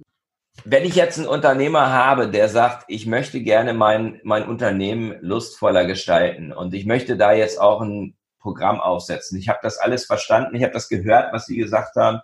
[0.63, 5.85] Wenn ich jetzt einen Unternehmer habe, der sagt, ich möchte gerne mein, mein Unternehmen lustvoller
[5.85, 9.37] gestalten und ich möchte da jetzt auch ein Programm aufsetzen.
[9.37, 12.21] Ich habe das alles verstanden, ich habe das gehört, was Sie gesagt haben.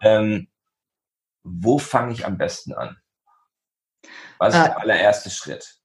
[0.00, 0.48] Ähm,
[1.44, 2.96] wo fange ich am besten an?
[4.38, 5.77] Was ist äh, der allererste Schritt?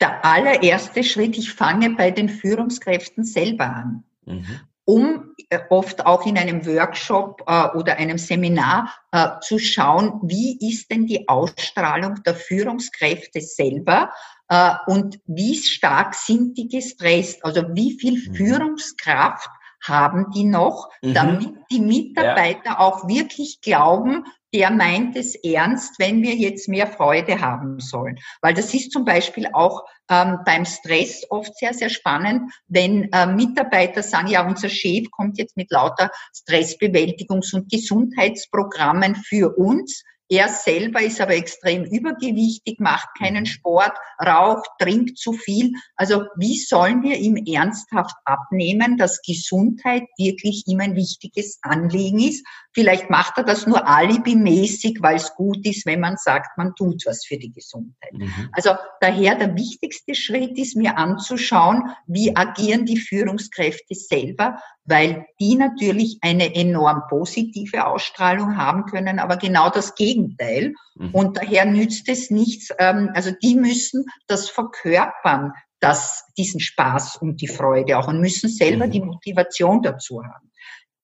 [0.00, 4.04] Der allererste Schritt, ich fange bei den Führungskräften selber an.
[4.24, 4.60] Mhm.
[4.84, 10.58] um äh, oft auch in einem Workshop äh, oder einem Seminar äh, zu schauen, wie
[10.66, 14.10] ist denn die Ausstrahlung der Führungskräfte selber
[14.48, 17.44] äh, und wie stark sind die gestresst?
[17.44, 18.34] Also wie viel mhm.
[18.34, 19.50] Führungskraft
[19.82, 21.14] haben die noch, mhm.
[21.14, 22.78] damit die Mitarbeiter ja.
[22.78, 28.18] auch wirklich glauben, der meint es ernst, wenn wir jetzt mehr Freude haben sollen.
[28.40, 33.26] Weil das ist zum Beispiel auch ähm, beim Stress oft sehr, sehr spannend, wenn äh,
[33.26, 40.02] Mitarbeiter sagen, ja, unser Chef kommt jetzt mit lauter Stressbewältigungs- und Gesundheitsprogrammen für uns.
[40.30, 43.46] Er selber ist aber extrem übergewichtig, macht keinen mhm.
[43.46, 43.92] Sport,
[44.24, 45.72] raucht, trinkt zu viel.
[45.96, 52.46] Also wie sollen wir ihm ernsthaft abnehmen, dass Gesundheit wirklich ihm ein wichtiges Anliegen ist?
[52.72, 57.04] Vielleicht macht er das nur alibimäßig, weil es gut ist, wenn man sagt, man tut
[57.06, 58.12] was für die Gesundheit.
[58.12, 58.50] Mhm.
[58.52, 65.56] Also daher der wichtigste Schritt ist mir anzuschauen, wie agieren die Führungskräfte selber, weil die
[65.56, 70.74] natürlich eine enorm positive Ausstrahlung haben können, aber genau das Gegenteil.
[70.94, 71.10] Mhm.
[71.12, 77.40] Und daher nützt es nichts, ähm, also die müssen das verkörpern, dass diesen Spaß und
[77.40, 78.90] die Freude auch und müssen selber mhm.
[78.90, 80.50] die Motivation dazu haben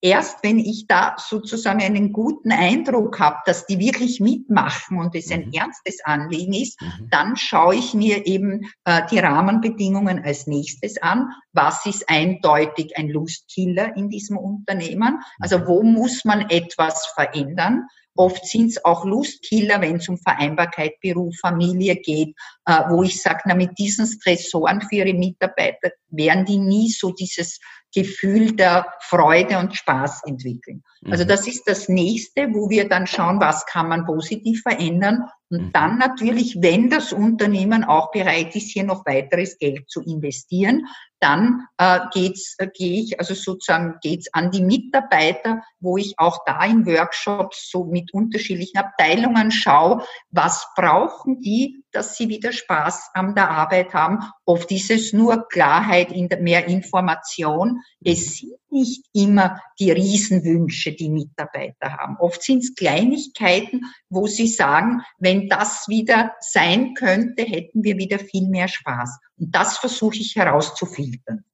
[0.05, 5.31] erst wenn ich da sozusagen einen guten Eindruck habe, dass die wirklich mitmachen und es
[5.31, 5.53] ein mhm.
[5.53, 7.09] ernstes Anliegen ist, mhm.
[7.11, 11.31] dann schaue ich mir eben äh, die Rahmenbedingungen als nächstes an.
[11.55, 15.21] Was ist eindeutig ein Lustkiller in diesem Unternehmen?
[15.41, 15.67] Also mhm.
[15.67, 17.87] wo muss man etwas verändern?
[18.17, 22.37] Oft sind es auch Lustkiller, wenn es um Vereinbarkeit, Beruf, Familie geht,
[22.67, 27.13] äh, wo ich sage, na mit diesen Stressoren für ihre Mitarbeiter werden die nie so
[27.13, 27.61] dieses
[27.95, 30.83] Gefühl der Freude und Spaß entwickeln.
[31.05, 31.29] Also mhm.
[31.29, 35.25] das ist das nächste, wo wir dann schauen, was kann man positiv verändern.
[35.49, 35.73] Und mhm.
[35.73, 40.87] dann natürlich, wenn das Unternehmen auch bereit ist, hier noch weiteres Geld zu investieren,
[41.21, 46.41] dann äh, geht's, äh, gehe ich, also sozusagen geht's an die Mitarbeiter, wo ich auch
[46.47, 53.11] da in Workshops so mit unterschiedlichen Abteilungen schaue, was brauchen die, dass sie wieder Spaß
[53.15, 54.19] an der Arbeit haben.
[54.45, 57.81] Oft ist es nur Klarheit, in der, mehr Information.
[58.05, 62.17] Es sind nicht immer die Riesenwünsche, die Mitarbeiter haben.
[62.19, 68.19] Oft sind es Kleinigkeiten, wo sie sagen, wenn das wieder sein könnte, hätten wir wieder
[68.19, 69.19] viel mehr Spaß.
[69.39, 71.45] Und das versuche ich herauszufiltern.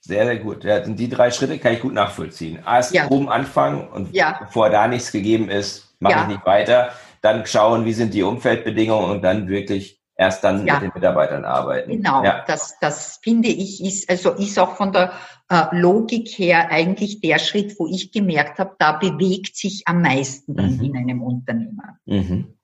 [0.00, 0.64] Sehr, sehr gut.
[0.64, 2.62] Ja, die drei Schritte kann ich gut nachvollziehen.
[2.64, 3.08] Erst Ja.
[3.10, 4.38] oben anfangen und Ja.
[4.40, 6.22] bevor da nichts gegeben ist, mache Ja.
[6.22, 6.92] ich nicht weiter.
[7.22, 10.74] Dann schauen, wie sind die Umfeldbedingungen und dann wirklich erst dann Ja.
[10.74, 11.90] mit den Mitarbeitern arbeiten.
[11.92, 12.44] Genau, Ja.
[12.46, 15.12] das, das finde ich ist, also ist auch von der
[15.48, 20.56] äh, Logik her eigentlich der Schritt, wo ich gemerkt habe, da bewegt sich am meisten
[20.56, 20.84] dann Mhm.
[20.84, 21.80] in einem Unternehmen.
[22.04, 22.54] Mhm.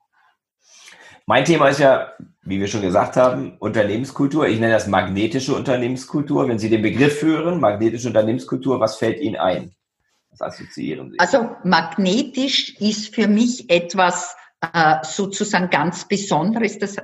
[1.27, 2.11] Mein Thema ist ja,
[2.43, 4.47] wie wir schon gesagt haben, Unternehmenskultur.
[4.47, 6.47] Ich nenne das magnetische Unternehmenskultur.
[6.47, 9.71] Wenn Sie den Begriff hören, magnetische Unternehmenskultur, was fällt Ihnen ein?
[10.29, 11.19] Was assoziieren Sie?
[11.19, 14.35] Also magnetisch ist für mich etwas
[14.73, 16.79] äh, sozusagen ganz Besonderes.
[16.79, 16.95] Das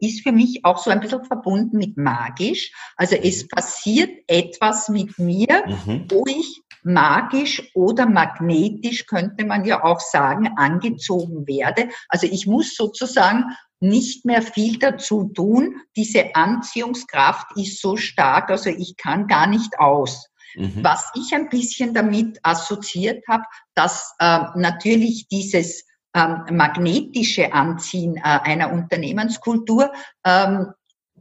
[0.00, 2.72] ist für mich auch so ein bisschen verbunden mit magisch.
[2.96, 6.06] Also es passiert etwas mit mir, Mhm.
[6.10, 11.88] wo ich magisch oder magnetisch, könnte man ja auch sagen, angezogen werde.
[12.08, 13.44] Also ich muss sozusagen
[13.80, 15.76] nicht mehr viel dazu tun.
[15.96, 20.26] Diese Anziehungskraft ist so stark, also ich kann gar nicht aus.
[20.54, 20.82] Mhm.
[20.82, 28.20] Was ich ein bisschen damit assoziiert habe, dass äh, natürlich dieses ähm, magnetische Anziehen äh,
[28.22, 29.92] einer Unternehmenskultur
[30.24, 30.72] ähm,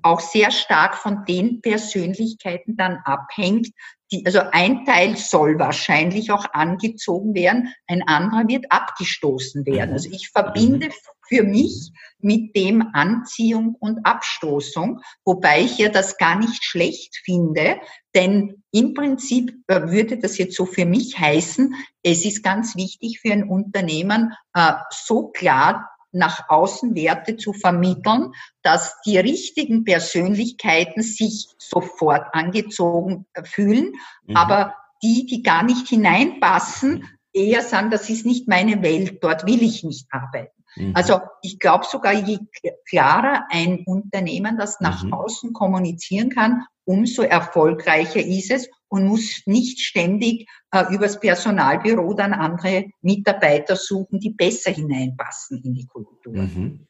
[0.02, 3.70] auch sehr stark von den Persönlichkeiten dann abhängt.
[4.12, 9.90] Die, also ein Teil soll wahrscheinlich auch angezogen werden, ein anderer wird abgestoßen werden.
[9.90, 9.94] Mhm.
[9.94, 10.90] Also ich verbinde
[11.28, 17.80] für mich mit dem Anziehung und Abstoßung, wobei ich ja das gar nicht schlecht finde,
[18.16, 23.20] denn im Prinzip äh, würde das jetzt so für mich heißen, es ist ganz wichtig
[23.20, 28.32] für ein Unternehmen, äh, so klar nach außen Werte zu vermitteln,
[28.64, 33.94] dass die richtigen Persönlichkeiten sich sofort angezogen äh, fühlen,
[34.26, 34.36] Mhm.
[34.36, 39.62] aber die, die gar nicht hineinpassen, eher sagen, das ist nicht meine Welt, dort will
[39.62, 40.59] ich nicht arbeiten.
[40.76, 40.92] Mhm.
[40.96, 42.40] Also ich glaube sogar, je
[42.88, 45.14] klarer ein Unternehmen das nach Mhm.
[45.14, 52.34] außen kommunizieren kann, umso erfolgreicher ist es und muss nicht ständig äh, übers Personalbüro dann
[52.34, 56.34] andere Mitarbeiter suchen, die besser hineinpassen in die Kultur.
[56.34, 56.88] Mhm.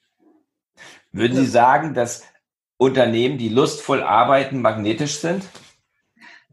[1.12, 2.24] Würden Sie sagen, dass
[2.78, 5.44] Unternehmen, die lustvoll arbeiten, magnetisch sind?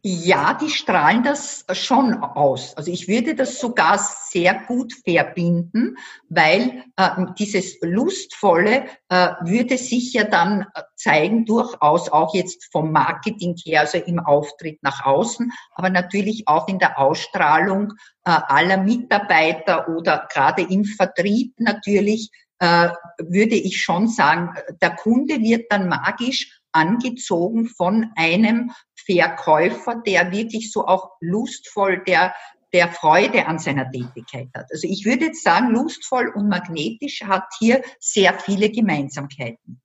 [0.09, 2.77] Ja, die strahlen das schon aus.
[2.77, 5.97] Also ich würde das sogar sehr gut verbinden,
[6.29, 12.93] weil äh, dieses Lustvolle äh, würde sich ja dann äh, zeigen, durchaus auch jetzt vom
[12.93, 18.77] Marketing her, also im Auftritt nach außen, aber natürlich auch in der Ausstrahlung äh, aller
[18.77, 25.89] Mitarbeiter oder gerade im Vertrieb natürlich, äh, würde ich schon sagen, der Kunde wird dann
[25.89, 32.35] magisch angezogen von einem Verkäufer, der wirklich so auch lustvoll der,
[32.73, 34.67] der Freude an seiner Tätigkeit hat.
[34.71, 39.81] Also ich würde jetzt sagen, lustvoll und magnetisch hat hier sehr viele Gemeinsamkeiten.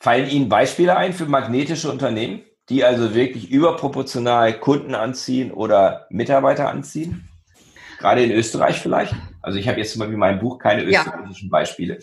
[0.00, 6.68] Fallen Ihnen Beispiele ein für magnetische Unternehmen, die also wirklich überproportional Kunden anziehen oder Mitarbeiter
[6.68, 7.28] anziehen?
[7.98, 9.14] Gerade in Österreich vielleicht?
[9.42, 11.00] Also ich habe jetzt zum Beispiel in meinem Buch keine Ja.
[11.00, 11.98] österreichischen Beispiele.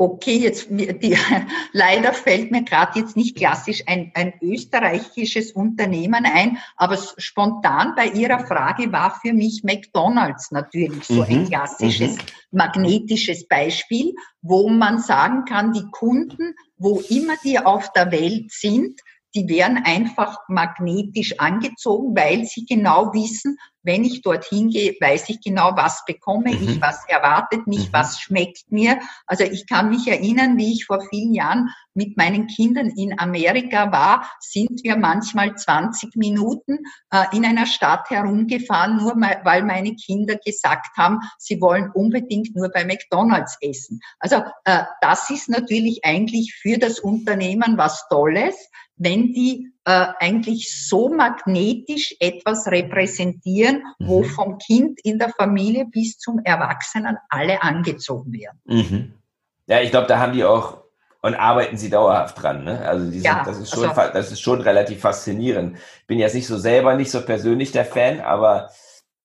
[0.00, 1.18] Okay, jetzt die,
[1.72, 8.06] leider fällt mir gerade jetzt nicht klassisch ein, ein österreichisches Unternehmen ein, aber spontan bei
[8.06, 12.16] Ihrer Frage war für mich McDonald's natürlich so ein Mhm, klassisches
[12.52, 19.00] magnetisches Beispiel, wo man sagen kann, die Kunden, wo immer die auf der Welt sind,
[19.34, 25.40] die werden einfach magnetisch angezogen, weil sie genau wissen, wenn ich dorthin gehe, weiß ich
[25.40, 26.68] genau, was bekomme Mhm.
[26.68, 27.92] ich, was erwartet mich, Mhm.
[27.92, 29.00] was schmeckt mir.
[29.26, 33.90] Also ich kann mich erinnern, wie ich vor vielen Jahren mit meinen Kindern in Amerika
[33.90, 36.78] war, sind wir manchmal 20 Minuten
[37.10, 42.70] äh, in einer Stadt herumgefahren, nur weil meine Kinder gesagt haben, sie wollen unbedingt nur
[42.70, 44.00] bei McDonald's essen.
[44.20, 48.54] Also äh, das ist natürlich eigentlich für das Unternehmen was Tolles,
[48.96, 54.24] wenn die äh, eigentlich so magnetisch etwas repräsentieren, wo Mhm.
[54.26, 58.60] vom Kind in der Familie bis zum Erwachsenen alle angezogen werden.
[58.66, 59.14] Mhm.
[59.66, 60.87] Ja, ich glaube, da haben die auch
[61.22, 62.64] und arbeiten sie dauerhaft dran.
[62.64, 62.80] Ne?
[62.86, 65.76] Also die sind, Ja, das, ist schon, also- das ist schon relativ faszinierend.
[66.00, 68.70] Ich bin jetzt nicht so selber, nicht so persönlich der Fan, aber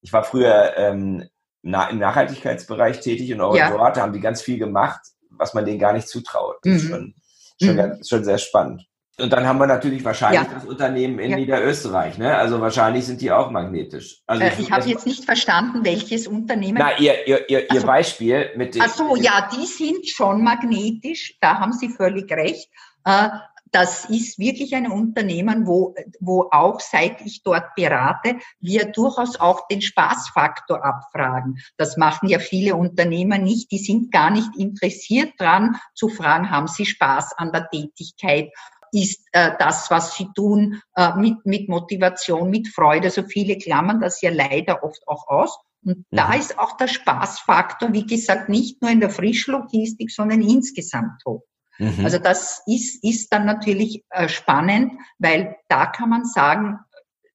[0.01, 1.27] ich war früher ähm,
[1.61, 3.69] na, im Nachhaltigkeitsbereich tätig und auch Ja.
[3.69, 6.57] dort haben die ganz viel gemacht, was man denen gar nicht zutraut.
[6.63, 6.89] Das ist Mhm.
[6.89, 7.15] schon,
[7.61, 7.77] schon, Mhm.
[7.77, 8.83] ganz, schon sehr spannend.
[9.19, 10.47] Und dann haben wir natürlich wahrscheinlich Ja.
[10.55, 11.37] das Unternehmen in Ja.
[11.37, 12.17] Niederösterreich.
[12.17, 12.35] Ne?
[12.35, 14.21] Also wahrscheinlich sind die auch magnetisch.
[14.25, 16.79] Also Äh, ich habe jetzt nicht verstanden, welches Unternehmen.
[16.79, 18.81] Na, ihr, ihr, ihr, ihr Also- Beispiel mit dem.
[18.81, 22.69] Ach so, ja, die sind schon magnetisch, da haben Sie völlig recht.
[23.05, 23.29] Äh,
[23.75, 29.67] Das ist wirklich ein Unternehmen, wo, wo auch seit ich dort berate, wir durchaus auch
[29.67, 31.57] den Spaßfaktor abfragen.
[31.77, 33.71] Das machen ja viele Unternehmer nicht.
[33.71, 38.51] Die sind gar nicht interessiert dran zu fragen, haben sie Spaß an der Tätigkeit?
[38.93, 43.05] Ist äh, das, was sie tun, äh, mit, mit Motivation, mit Freude.
[43.05, 45.57] Also viele klammern das ja leider oft auch aus.
[45.83, 46.05] Und mhm.
[46.11, 51.43] da ist auch der Spaßfaktor, wie gesagt, nicht nur in der Frischlogistik, sondern insgesamt hoch.
[51.79, 52.05] Mhm.
[52.05, 56.79] Also das ist, ist dann natürlich äh, spannend, weil da kann man sagen,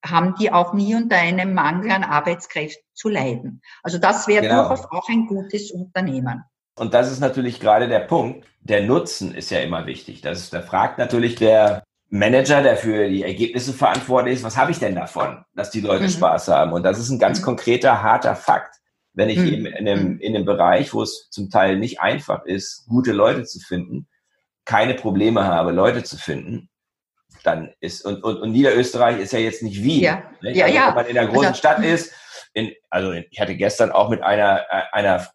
[0.05, 3.63] haben die auch nie unter einem Mangel an Arbeitskräften zu leiden.
[3.83, 4.69] Also das wäre genau.
[4.69, 6.45] durchaus auch ein gutes Unternehmen.
[6.79, 8.47] Und das ist natürlich gerade der Punkt.
[8.61, 10.21] Der Nutzen ist ja immer wichtig.
[10.21, 14.71] Das ist, da fragt natürlich der Manager, der für die Ergebnisse verantwortlich ist, was habe
[14.71, 16.11] ich denn davon, dass die Leute mhm.
[16.11, 16.73] Spaß haben?
[16.73, 17.45] Und das ist ein ganz mhm.
[17.45, 18.77] konkreter, harter Fakt.
[19.13, 19.47] Wenn ich mhm.
[19.47, 20.21] eben in einem, mhm.
[20.21, 24.09] in einem Bereich, wo es zum Teil nicht einfach ist, gute Leute zu finden,
[24.65, 26.71] keine Probleme habe, Leute zu finden,
[27.43, 30.03] dann ist, und, und, und Niederösterreich ist ja jetzt nicht Wien.
[30.03, 30.55] Ja, ne?
[30.55, 30.89] ja, also, ja.
[30.89, 32.13] Wenn man in der großen also, Stadt ist,
[32.55, 35.27] in, also ich hatte gestern auch mit einer, einer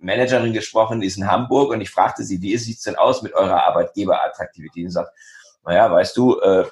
[0.00, 3.34] Managerin gesprochen, die ist in Hamburg und ich fragte sie, wie sieht's denn aus mit
[3.34, 4.86] eurer Arbeitgeberattraktivität?
[4.86, 5.12] Und sagt,
[5.64, 6.64] naja, weißt du, äh,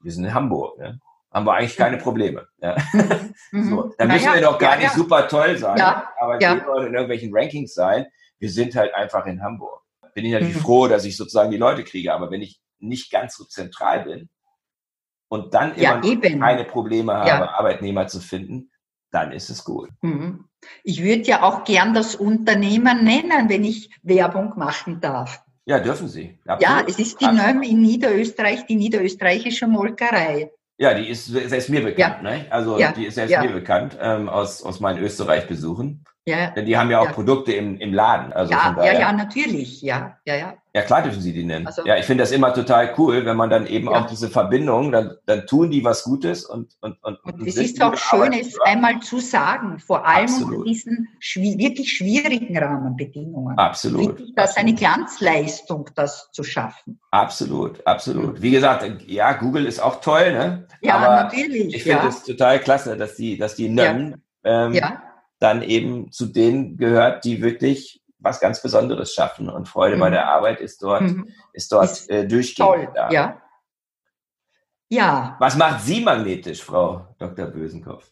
[0.00, 1.00] wir sind in Hamburg, ne?
[1.32, 2.46] haben wir eigentlich keine Probleme.
[2.60, 2.76] Ja.
[3.50, 3.70] Mhm.
[3.70, 4.94] so, da müssen naja, wir doch gar ja, nicht ja.
[4.94, 6.54] super toll sein, ja, aber ja.
[6.54, 8.06] in irgendwelchen Rankings sein.
[8.38, 9.82] Wir sind halt einfach in Hamburg.
[10.14, 10.60] Bin ich natürlich mhm.
[10.60, 14.28] froh, dass ich sozusagen die Leute kriege, aber wenn ich nicht ganz so zentral bin
[15.28, 18.70] und dann immer keine Probleme habe, Arbeitnehmer zu finden,
[19.10, 19.90] dann ist es gut.
[20.00, 20.48] Mhm.
[20.82, 25.42] Ich würde ja auch gern das Unternehmen nennen, wenn ich Werbung machen darf.
[25.66, 26.38] Ja, dürfen Sie.
[26.46, 26.62] Absolut.
[26.62, 30.50] Ja, es ist die NÖM in Niederösterreich, die niederösterreichische Molkerei.
[30.76, 32.16] Ja, die ist selbst mir bekannt.
[32.22, 32.30] Ja.
[32.30, 32.46] Ne?
[32.50, 32.92] Also ja.
[32.92, 33.42] die ist selbst ja.
[33.42, 36.04] mir bekannt ähm, aus, aus meinen Österreich-Besuchen.
[36.26, 36.50] Ja.
[36.50, 37.12] Denn die haben ja auch ja.
[37.12, 38.32] Produkte im, im Laden.
[38.32, 40.54] Also ja, ja, ja, natürlich, ja, ja, ja.
[40.76, 41.68] Ja, klar dürfen sie die nennen.
[41.68, 43.92] Also, ja, ich finde das immer total cool, wenn man dann eben ja.
[43.92, 47.22] auch diese Verbindung, dann, dann tun die was Gutes und und und.
[47.22, 50.52] Und es ist auch schön, es einmal zu sagen, vor allem Absolut.
[50.52, 53.56] unter diesen schwi wirklich schwierigen Rahmenbedingungen.
[53.56, 54.24] Absolut.
[54.34, 56.98] Das ist eine Glanzleistung, das zu schaffen.
[57.12, 58.42] Absolut, absolut.
[58.42, 60.66] Wie gesagt, ja, Google ist auch toll, ne?
[60.80, 61.72] Ja, Aber natürlich.
[61.72, 65.00] Ich finde es total klasse, dass die, dass die NEM, ähm, ja
[65.44, 69.50] dann eben zu denen gehört, die wirklich was ganz Besonderes schaffen.
[69.50, 70.00] Und Freude mhm.
[70.00, 71.28] bei der Arbeit ist dort, mhm.
[71.52, 73.10] ist dort ist äh, durchgehend toll, da.
[73.10, 73.42] Ja.
[74.88, 75.36] ja.
[75.38, 77.46] Was macht Sie magnetisch, Frau Dr.
[77.46, 78.10] Bösenkopf?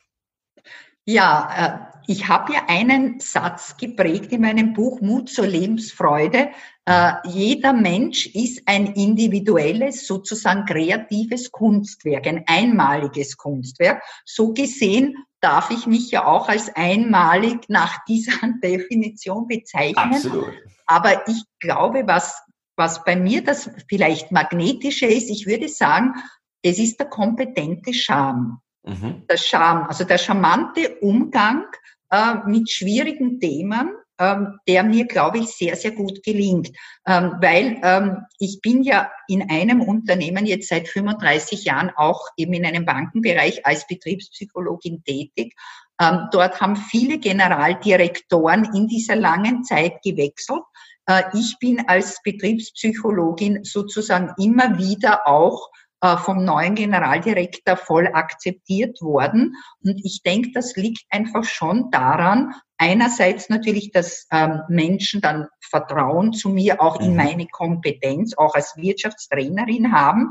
[1.04, 6.50] Ja, äh, ich habe ja einen Satz geprägt in meinem Buch Mut zur Lebensfreude.
[6.84, 14.02] Äh, jeder Mensch ist ein individuelles, sozusagen kreatives Kunstwerk, ein einmaliges Kunstwerk.
[14.24, 18.32] So gesehen darf ich mich ja auch als einmalig nach dieser
[18.62, 20.14] Definition bezeichnen.
[20.14, 20.54] Absolut.
[20.86, 22.40] Aber ich glaube, was,
[22.76, 26.14] was bei mir das vielleicht magnetische ist, ich würde sagen,
[26.62, 28.58] es ist der kompetente Charme.
[28.84, 29.26] Mhm.
[29.28, 31.66] Der Charme, also der charmante Umgang
[32.10, 36.68] äh, mit schwierigen Themen, ähm, der mir, glaube ich, sehr, sehr gut gelingt.
[37.06, 42.52] Ähm, weil ähm, ich bin ja in einem Unternehmen jetzt seit 35 Jahren auch eben
[42.52, 45.54] in einem Bankenbereich als Betriebspsychologin tätig.
[46.00, 50.62] Ähm, dort haben viele Generaldirektoren in dieser langen Zeit gewechselt.
[51.06, 55.70] Äh, ich bin als Betriebspsychologin sozusagen immer wieder auch
[56.02, 59.54] vom neuen Generaldirektor voll akzeptiert worden.
[59.84, 66.32] Und ich denke, das liegt einfach schon daran, einerseits natürlich, dass ähm, Menschen dann Vertrauen
[66.32, 67.16] zu mir auch in mhm.
[67.16, 70.30] meine Kompetenz, auch als Wirtschaftstrainerin haben,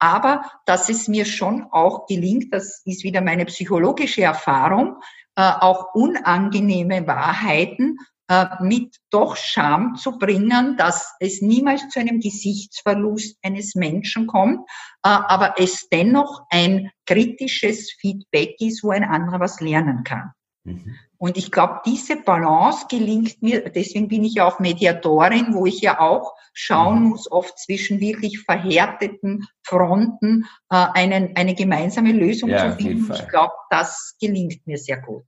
[0.00, 4.96] aber dass es mir schon auch gelingt, das ist wieder meine psychologische Erfahrung,
[5.36, 8.13] äh, auch unangenehme Wahrheiten äh,
[8.60, 14.60] mit doch Scham zu bringen, dass es niemals zu einem Gesichtsverlust eines Menschen kommt,
[15.02, 20.32] äh, aber es dennoch ein kritisches Feedback ist, wo ein anderer was lernen kann.
[20.64, 20.96] Mhm.
[21.18, 25.80] Und ich glaube, diese Balance gelingt mir, deswegen bin ich ja auch Mediatorin, wo ich
[25.80, 27.08] ja auch schauen mhm.
[27.10, 33.12] muss, oft zwischen wirklich verhärteten Fronten äh, einen, eine gemeinsame Lösung ja, zu finden.
[33.12, 35.24] Ich glaube, das gelingt mir sehr gut.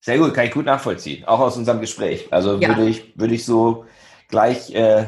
[0.00, 2.28] Sehr gut, kann ich gut nachvollziehen, auch aus unserem Gespräch.
[2.30, 2.68] Also ja.
[2.68, 3.84] würde ich, würde ich so
[4.28, 5.06] gleich äh,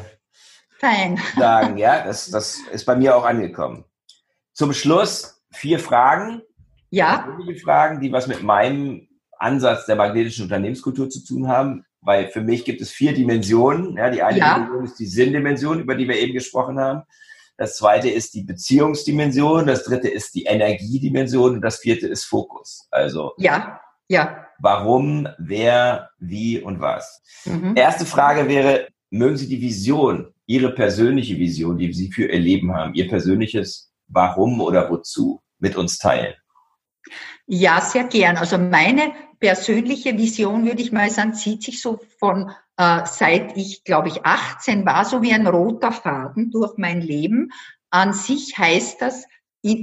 [0.78, 1.18] Fein.
[1.36, 3.84] sagen, ja, das, das ist bei mir auch angekommen.
[4.52, 6.42] Zum Schluss vier Fragen.
[6.90, 7.26] Ja.
[7.62, 12.64] Fragen, die was mit meinem Ansatz der magnetischen Unternehmenskultur zu tun haben, weil für mich
[12.64, 13.96] gibt es vier Dimensionen.
[13.96, 14.54] Ja, die eine ja.
[14.54, 17.02] Dimension ist die Sinndimension, über die wir eben gesprochen haben.
[17.56, 22.88] Das zweite ist die Beziehungsdimension, das dritte ist die Energiedimension und das vierte ist Fokus.
[22.90, 24.46] Also ja, ja.
[24.62, 27.20] Warum, wer, wie und was?
[27.44, 27.74] Mhm.
[27.74, 32.72] Erste Frage wäre, mögen Sie die Vision, Ihre persönliche Vision, die Sie für Ihr Leben
[32.72, 36.34] haben, Ihr persönliches Warum oder Wozu mit uns teilen?
[37.46, 38.36] Ja, sehr gern.
[38.36, 43.82] Also meine persönliche Vision, würde ich mal sagen, zieht sich so von äh, seit ich,
[43.82, 47.50] glaube ich, 18 war, so wie ein roter Faden durch mein Leben.
[47.90, 49.24] an sich heißt das,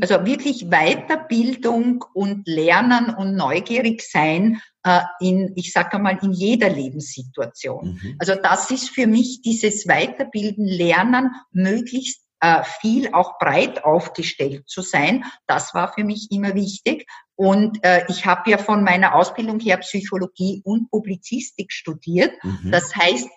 [0.02, 6.70] also wirklich Weiterbildung und Lernen und neugierig sein äh, in, ich sage einmal, in jeder
[6.70, 8.00] Lebenssituation.
[8.02, 8.16] Mhm.
[8.20, 14.82] Also das ist für mich dieses Weiterbilden, Lernen, möglichst äh, viel auch breit aufgestellt zu
[14.82, 15.26] sein.
[15.48, 17.06] Das war für mich immer wichtig.
[17.36, 22.34] Und äh, ich habe ja von meiner Ausbildung her Psychologie und Publizistik studiert.
[22.44, 22.72] Mhm.
[22.72, 23.30] Das heißt,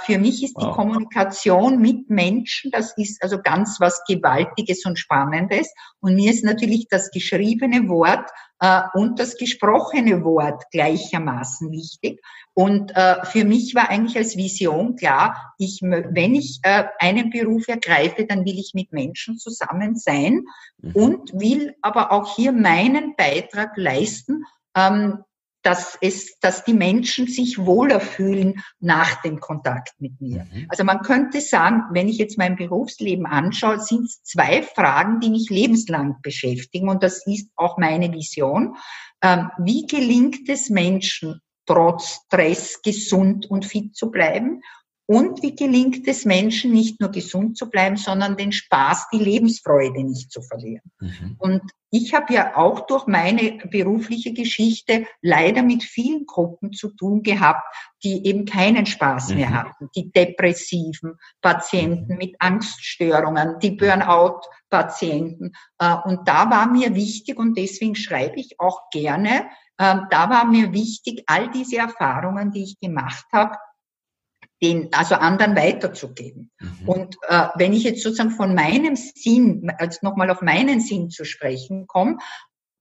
[0.00, 0.76] für mich ist die wow.
[0.76, 5.72] Kommunikation mit Menschen, das ist also ganz was Gewaltiges und Spannendes.
[6.00, 8.30] Und mir ist natürlich das geschriebene Wort
[8.62, 12.20] äh, und das gesprochene Wort gleichermaßen wichtig.
[12.54, 17.66] Und äh, für mich war eigentlich als Vision klar, ich, wenn ich äh, einen Beruf
[17.66, 20.44] ergreife, dann will ich mit Menschen zusammen sein
[20.78, 20.92] mhm.
[20.92, 24.44] und will aber auch hier meinen Beitrag leisten,
[24.76, 25.24] ähm,
[25.62, 30.46] dass es, dass die Menschen sich wohler fühlen nach dem Kontakt mit mir.
[30.52, 30.66] Mhm.
[30.68, 35.30] Also man könnte sagen, wenn ich jetzt mein Berufsleben anschaue, sind es zwei Fragen, die
[35.30, 38.76] mich lebenslang beschäftigen und das ist auch meine Vision.
[39.22, 44.62] Ähm, wie gelingt es Menschen, trotz Stress gesund und fit zu bleiben?
[45.06, 50.04] Und wie gelingt es Menschen, nicht nur gesund zu bleiben, sondern den Spaß, die Lebensfreude
[50.04, 50.90] nicht zu verlieren?
[51.00, 51.36] Mhm.
[51.38, 57.22] Und ich habe ja auch durch meine berufliche Geschichte leider mit vielen Gruppen zu tun
[57.22, 57.62] gehabt,
[58.04, 59.36] die eben keinen Spaß mhm.
[59.36, 59.90] mehr hatten.
[59.94, 65.52] Die depressiven Patienten mit Angststörungen, die Burnout-Patienten.
[65.78, 69.48] Äh, und da war mir wichtig, und deswegen schreibe ich auch gerne,
[69.78, 73.56] ähm, da war mir wichtig, all diese Erfahrungen, die ich gemacht habe,
[74.62, 76.50] den, also anderen weiterzugeben.
[76.60, 76.88] Mhm.
[76.88, 81.24] Und äh, wenn ich jetzt sozusagen von meinem Sinn, also nochmal auf meinen Sinn zu
[81.24, 82.18] sprechen komme,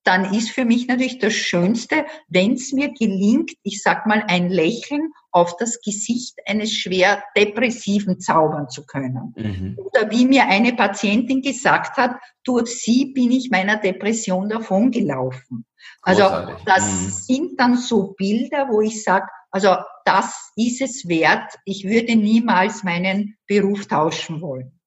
[0.04, 4.50] dann ist für mich natürlich das Schönste, wenn es mir gelingt, ich sag mal, ein
[4.50, 9.34] Lächeln auf das Gesicht eines schwer Depressiven zaubern zu können.
[9.36, 9.78] Mhm.
[9.78, 15.66] Oder wie mir eine Patientin gesagt hat, durch sie bin ich meiner Depression davongelaufen.
[16.02, 16.24] Also
[16.66, 17.10] das mhm.
[17.10, 19.76] sind dann so Bilder, wo ich sage, also
[20.06, 21.54] das ist es wert.
[21.66, 24.80] Ich würde niemals meinen Beruf tauschen wollen.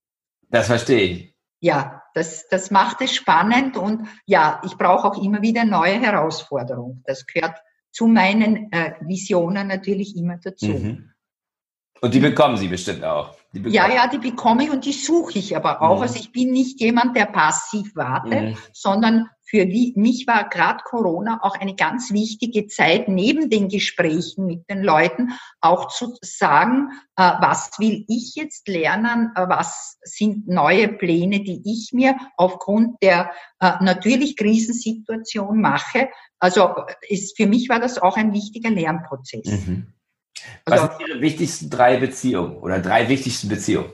[0.49, 1.35] Das verstehe ich.
[1.61, 7.03] Ja, das, das macht es spannend und ja, ich brauche auch immer wieder neue Herausforderungen.
[7.07, 7.59] Das gehört
[7.95, 10.67] zu meinen äh, Visionen natürlich immer dazu.
[10.67, 11.11] Mhm.
[12.01, 13.35] Und die bekommen Sie bestimmt auch.
[13.53, 15.97] Ja, ja, die bekomme ich und die suche ich aber auch.
[15.97, 16.03] Mhm.
[16.03, 18.57] Also ich bin nicht jemand, der passiv wartet, mhm.
[18.73, 24.69] sondern für mich war gerade Corona auch eine ganz wichtige Zeit, neben den Gesprächen mit
[24.69, 30.89] den Leuten auch zu sagen, äh, was will ich jetzt lernen, äh, was sind neue
[30.89, 33.31] Pläne, die ich mir aufgrund der
[33.61, 36.09] äh, natürlich Krisensituation mache.
[36.45, 36.75] Also
[37.09, 39.47] ist, für mich war das auch ein wichtiger Lernprozess.
[39.47, 39.95] Mhm.
[40.67, 43.91] Was also, sind Ihre wichtigsten drei Beziehungen oder drei wichtigsten Beziehungen?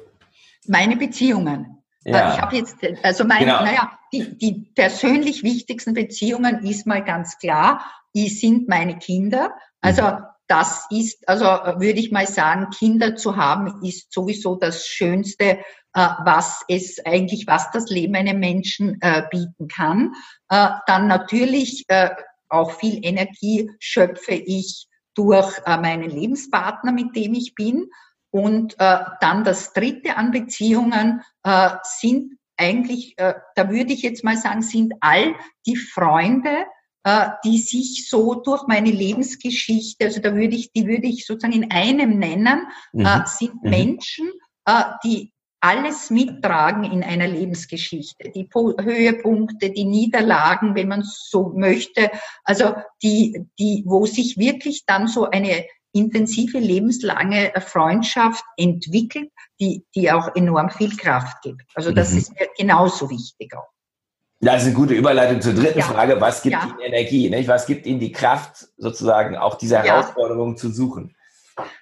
[0.67, 1.85] Meine Beziehungen.
[2.03, 2.35] Ja.
[2.35, 3.63] Ich habe jetzt, also meine, genau.
[3.63, 7.85] naja, die, die persönlich wichtigsten Beziehungen ist mal ganz klar,
[8.17, 9.53] die sind meine Kinder.
[9.81, 10.25] Also mhm.
[10.49, 15.61] das ist, also würde ich mal sagen, Kinder zu haben, ist sowieso das Schönste,
[15.93, 20.15] äh, was es eigentlich, was das Leben einem Menschen äh, bieten kann.
[20.49, 21.85] Äh, dann natürlich
[22.51, 27.91] auch viel Energie schöpfe ich durch äh, meinen Lebenspartner, mit dem ich bin.
[28.31, 34.23] Und äh, dann das Dritte an Beziehungen äh, sind eigentlich, äh, da würde ich jetzt
[34.23, 35.35] mal sagen, sind all
[35.67, 36.67] die Freunde,
[37.03, 41.55] äh, die sich so durch meine Lebensgeschichte, also da würde ich, die würde ich sozusagen
[41.55, 43.23] in einem nennen, äh, mhm.
[43.27, 43.71] sind mhm.
[43.71, 44.31] Menschen,
[44.67, 48.31] äh, die alles mittragen in einer Lebensgeschichte.
[48.31, 52.11] Die po Höhepunkte, die Niederlagen, wenn man so möchte.
[52.45, 59.31] Also die, die, wo sich wirklich dann so eine intensive lebenslange Freundschaft entwickelt,
[59.61, 61.65] die, die auch enorm viel Kraft gibt.
[61.75, 62.19] Also das mhm.
[62.19, 63.69] ist mir genauso wichtig auch.
[64.43, 65.85] Das ist eine gute Überleitung zur dritten ja.
[65.85, 66.19] Frage.
[66.19, 66.65] Was gibt ja.
[66.65, 67.29] Ihnen Energie?
[67.29, 67.49] Nicht?
[67.49, 70.57] Was gibt Ihnen die Kraft, sozusagen auch diese Herausforderungen ja.
[70.57, 71.15] zu suchen?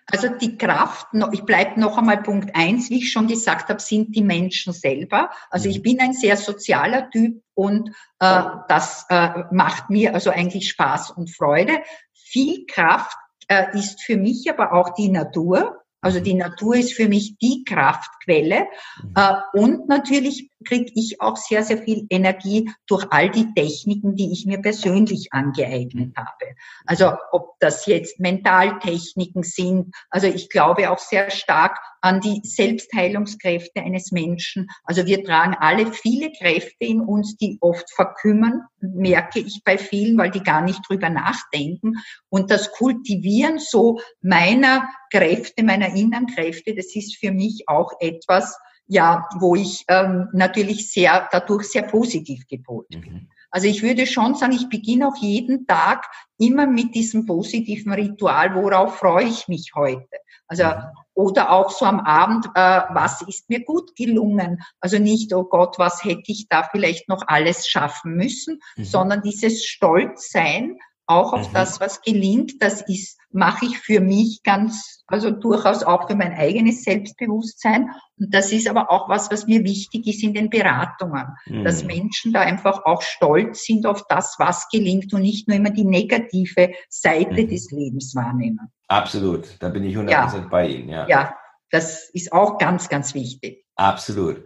[0.07, 4.15] Also die Kraft, ich bleibe noch einmal Punkt eins, wie ich schon gesagt habe, sind
[4.15, 5.31] die Menschen selber.
[5.51, 5.83] Also ich mhm.
[5.83, 11.35] bin ein sehr sozialer Typ und äh, das äh, macht mir also eigentlich Spaß und
[11.35, 11.83] Freude.
[12.13, 13.17] Viel Kraft
[13.49, 15.83] äh, ist für mich aber auch die Natur.
[16.01, 18.67] Also die Natur ist für mich die Kraftquelle.
[19.03, 19.15] Mhm.
[19.17, 24.33] Äh, und natürlich kriege ich auch sehr, sehr viel Energie durch all die Techniken, die
[24.33, 26.55] ich mir persönlich angeeignet habe.
[26.87, 33.81] Also ob das jetzt Mentaltechniken sind, also ich glaube auch sehr stark an die Selbstheilungskräfte
[33.81, 34.69] eines Menschen.
[34.85, 40.17] Also wir tragen alle viele Kräfte in uns, die oft verkümmern, merke ich bei vielen,
[40.19, 41.95] weil die gar nicht drüber nachdenken.
[42.29, 48.59] Und das Kultivieren so meiner Kräfte, meiner inneren Kräfte, das ist für mich auch etwas,
[48.89, 53.13] ja, wo ich ähm, natürlich sehr dadurch sehr positiv gepolt bin.
[53.13, 53.29] Mhm.
[53.51, 56.07] Also ich würde schon sagen, ich beginne auch jeden Tag
[56.39, 60.19] immer mit diesem positiven Ritual, worauf freue ich mich heute.
[60.49, 60.83] Also mhm.
[61.15, 64.63] oder auch so am Abend, äh, was ist mir gut gelungen?
[64.81, 68.85] Also nicht, oh Gott, was hätte ich da vielleicht noch alles schaffen müssen, mhm.
[68.85, 70.79] sondern dieses Stolzsein
[71.09, 71.55] auch auf mhm.
[71.55, 76.33] das, was gelingt, das ist, mache ich für mich ganz, also durchaus auch für mein
[76.33, 77.91] eigenes Selbstbewusstsein.
[78.19, 81.65] Und das ist aber auch was, was mir wichtig ist in den Beratungen, mhm.
[81.65, 85.71] dass Menschen da einfach auch stolz sind auf das, was gelingt und nicht nur immer
[85.71, 87.49] die negative Seite mhm.
[87.49, 88.71] des Lebens wahrnehmen.
[88.89, 90.47] Absolut, da bin ich 100% ja.
[90.51, 90.89] bei Ihnen.
[90.91, 91.09] Ja.
[91.09, 91.35] ja,
[91.71, 93.65] das ist auch ganz, ganz wichtig.
[93.77, 94.45] Absolut.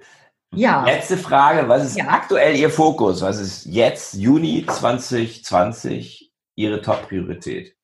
[0.55, 0.85] Ja.
[0.85, 2.09] Letzte Frage, was ist ja.
[2.09, 3.23] aktuell Ihr Fokus?
[3.23, 6.22] Was ist jetzt, Juni 2020,
[6.55, 7.77] Ihre Top-Priorität?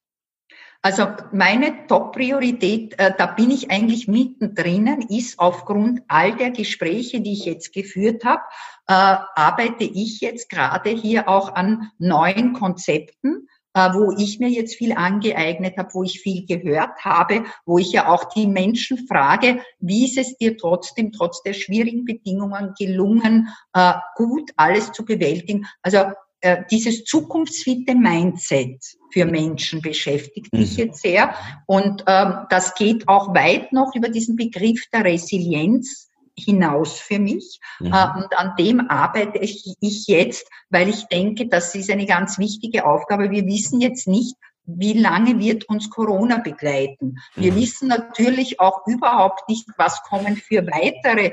[0.80, 7.32] Also meine Top-Priorität, äh, da bin ich eigentlich mittendrin, ist aufgrund all der Gespräche, die
[7.32, 8.42] ich jetzt geführt habe,
[8.86, 8.92] äh,
[9.34, 14.92] arbeite ich jetzt gerade hier auch an neuen Konzepten, äh, wo ich mir jetzt viel
[14.92, 20.04] angeeignet habe, wo ich viel gehört habe, wo ich ja auch die Menschen frage, wie
[20.04, 25.66] ist es dir trotzdem, trotz der schwierigen Bedingungen gelungen, äh, gut alles zu bewältigen.
[25.82, 28.80] Also äh, dieses zukunftsfitte Mindset
[29.12, 30.78] für Menschen beschäftigt mich mhm.
[30.78, 31.34] jetzt sehr.
[31.66, 37.58] Und ähm, das geht auch weit noch über diesen Begriff der Resilienz hinaus für mich.
[37.80, 37.92] Mhm.
[37.92, 42.38] Äh, und an dem arbeite ich, ich jetzt, weil ich denke, das ist eine ganz
[42.38, 43.30] wichtige Aufgabe.
[43.30, 44.36] Wir wissen jetzt nicht,
[44.68, 47.16] wie lange wird uns Corona begleiten?
[47.34, 47.56] Wir mhm.
[47.56, 51.32] wissen natürlich auch überhaupt nicht, was kommen für weitere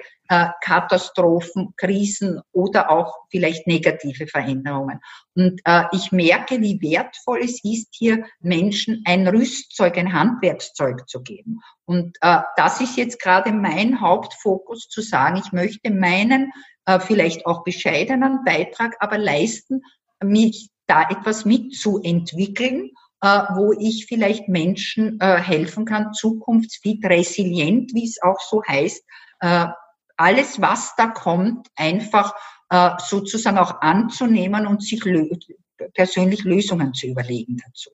[0.62, 5.00] Katastrophen, Krisen oder auch vielleicht negative Veränderungen.
[5.36, 11.22] Und äh, ich merke, wie wertvoll es ist, hier Menschen ein Rüstzeug, ein Handwerkszeug zu
[11.22, 11.62] geben.
[11.86, 16.52] Und äh, das ist jetzt gerade mein Hauptfokus zu sagen, ich möchte meinen
[16.86, 19.82] äh, vielleicht auch bescheidenen Beitrag aber leisten,
[20.24, 28.06] mich da etwas mitzuentwickeln äh, wo ich vielleicht Menschen äh, helfen kann, zukunftsfit, resilient, wie
[28.06, 29.04] es auch so heißt,
[29.40, 29.66] äh,
[30.18, 32.34] alles, was da kommt, einfach
[33.08, 35.30] sozusagen auch anzunehmen und sich lö
[35.94, 37.90] persönlich Lösungen zu überlegen dazu.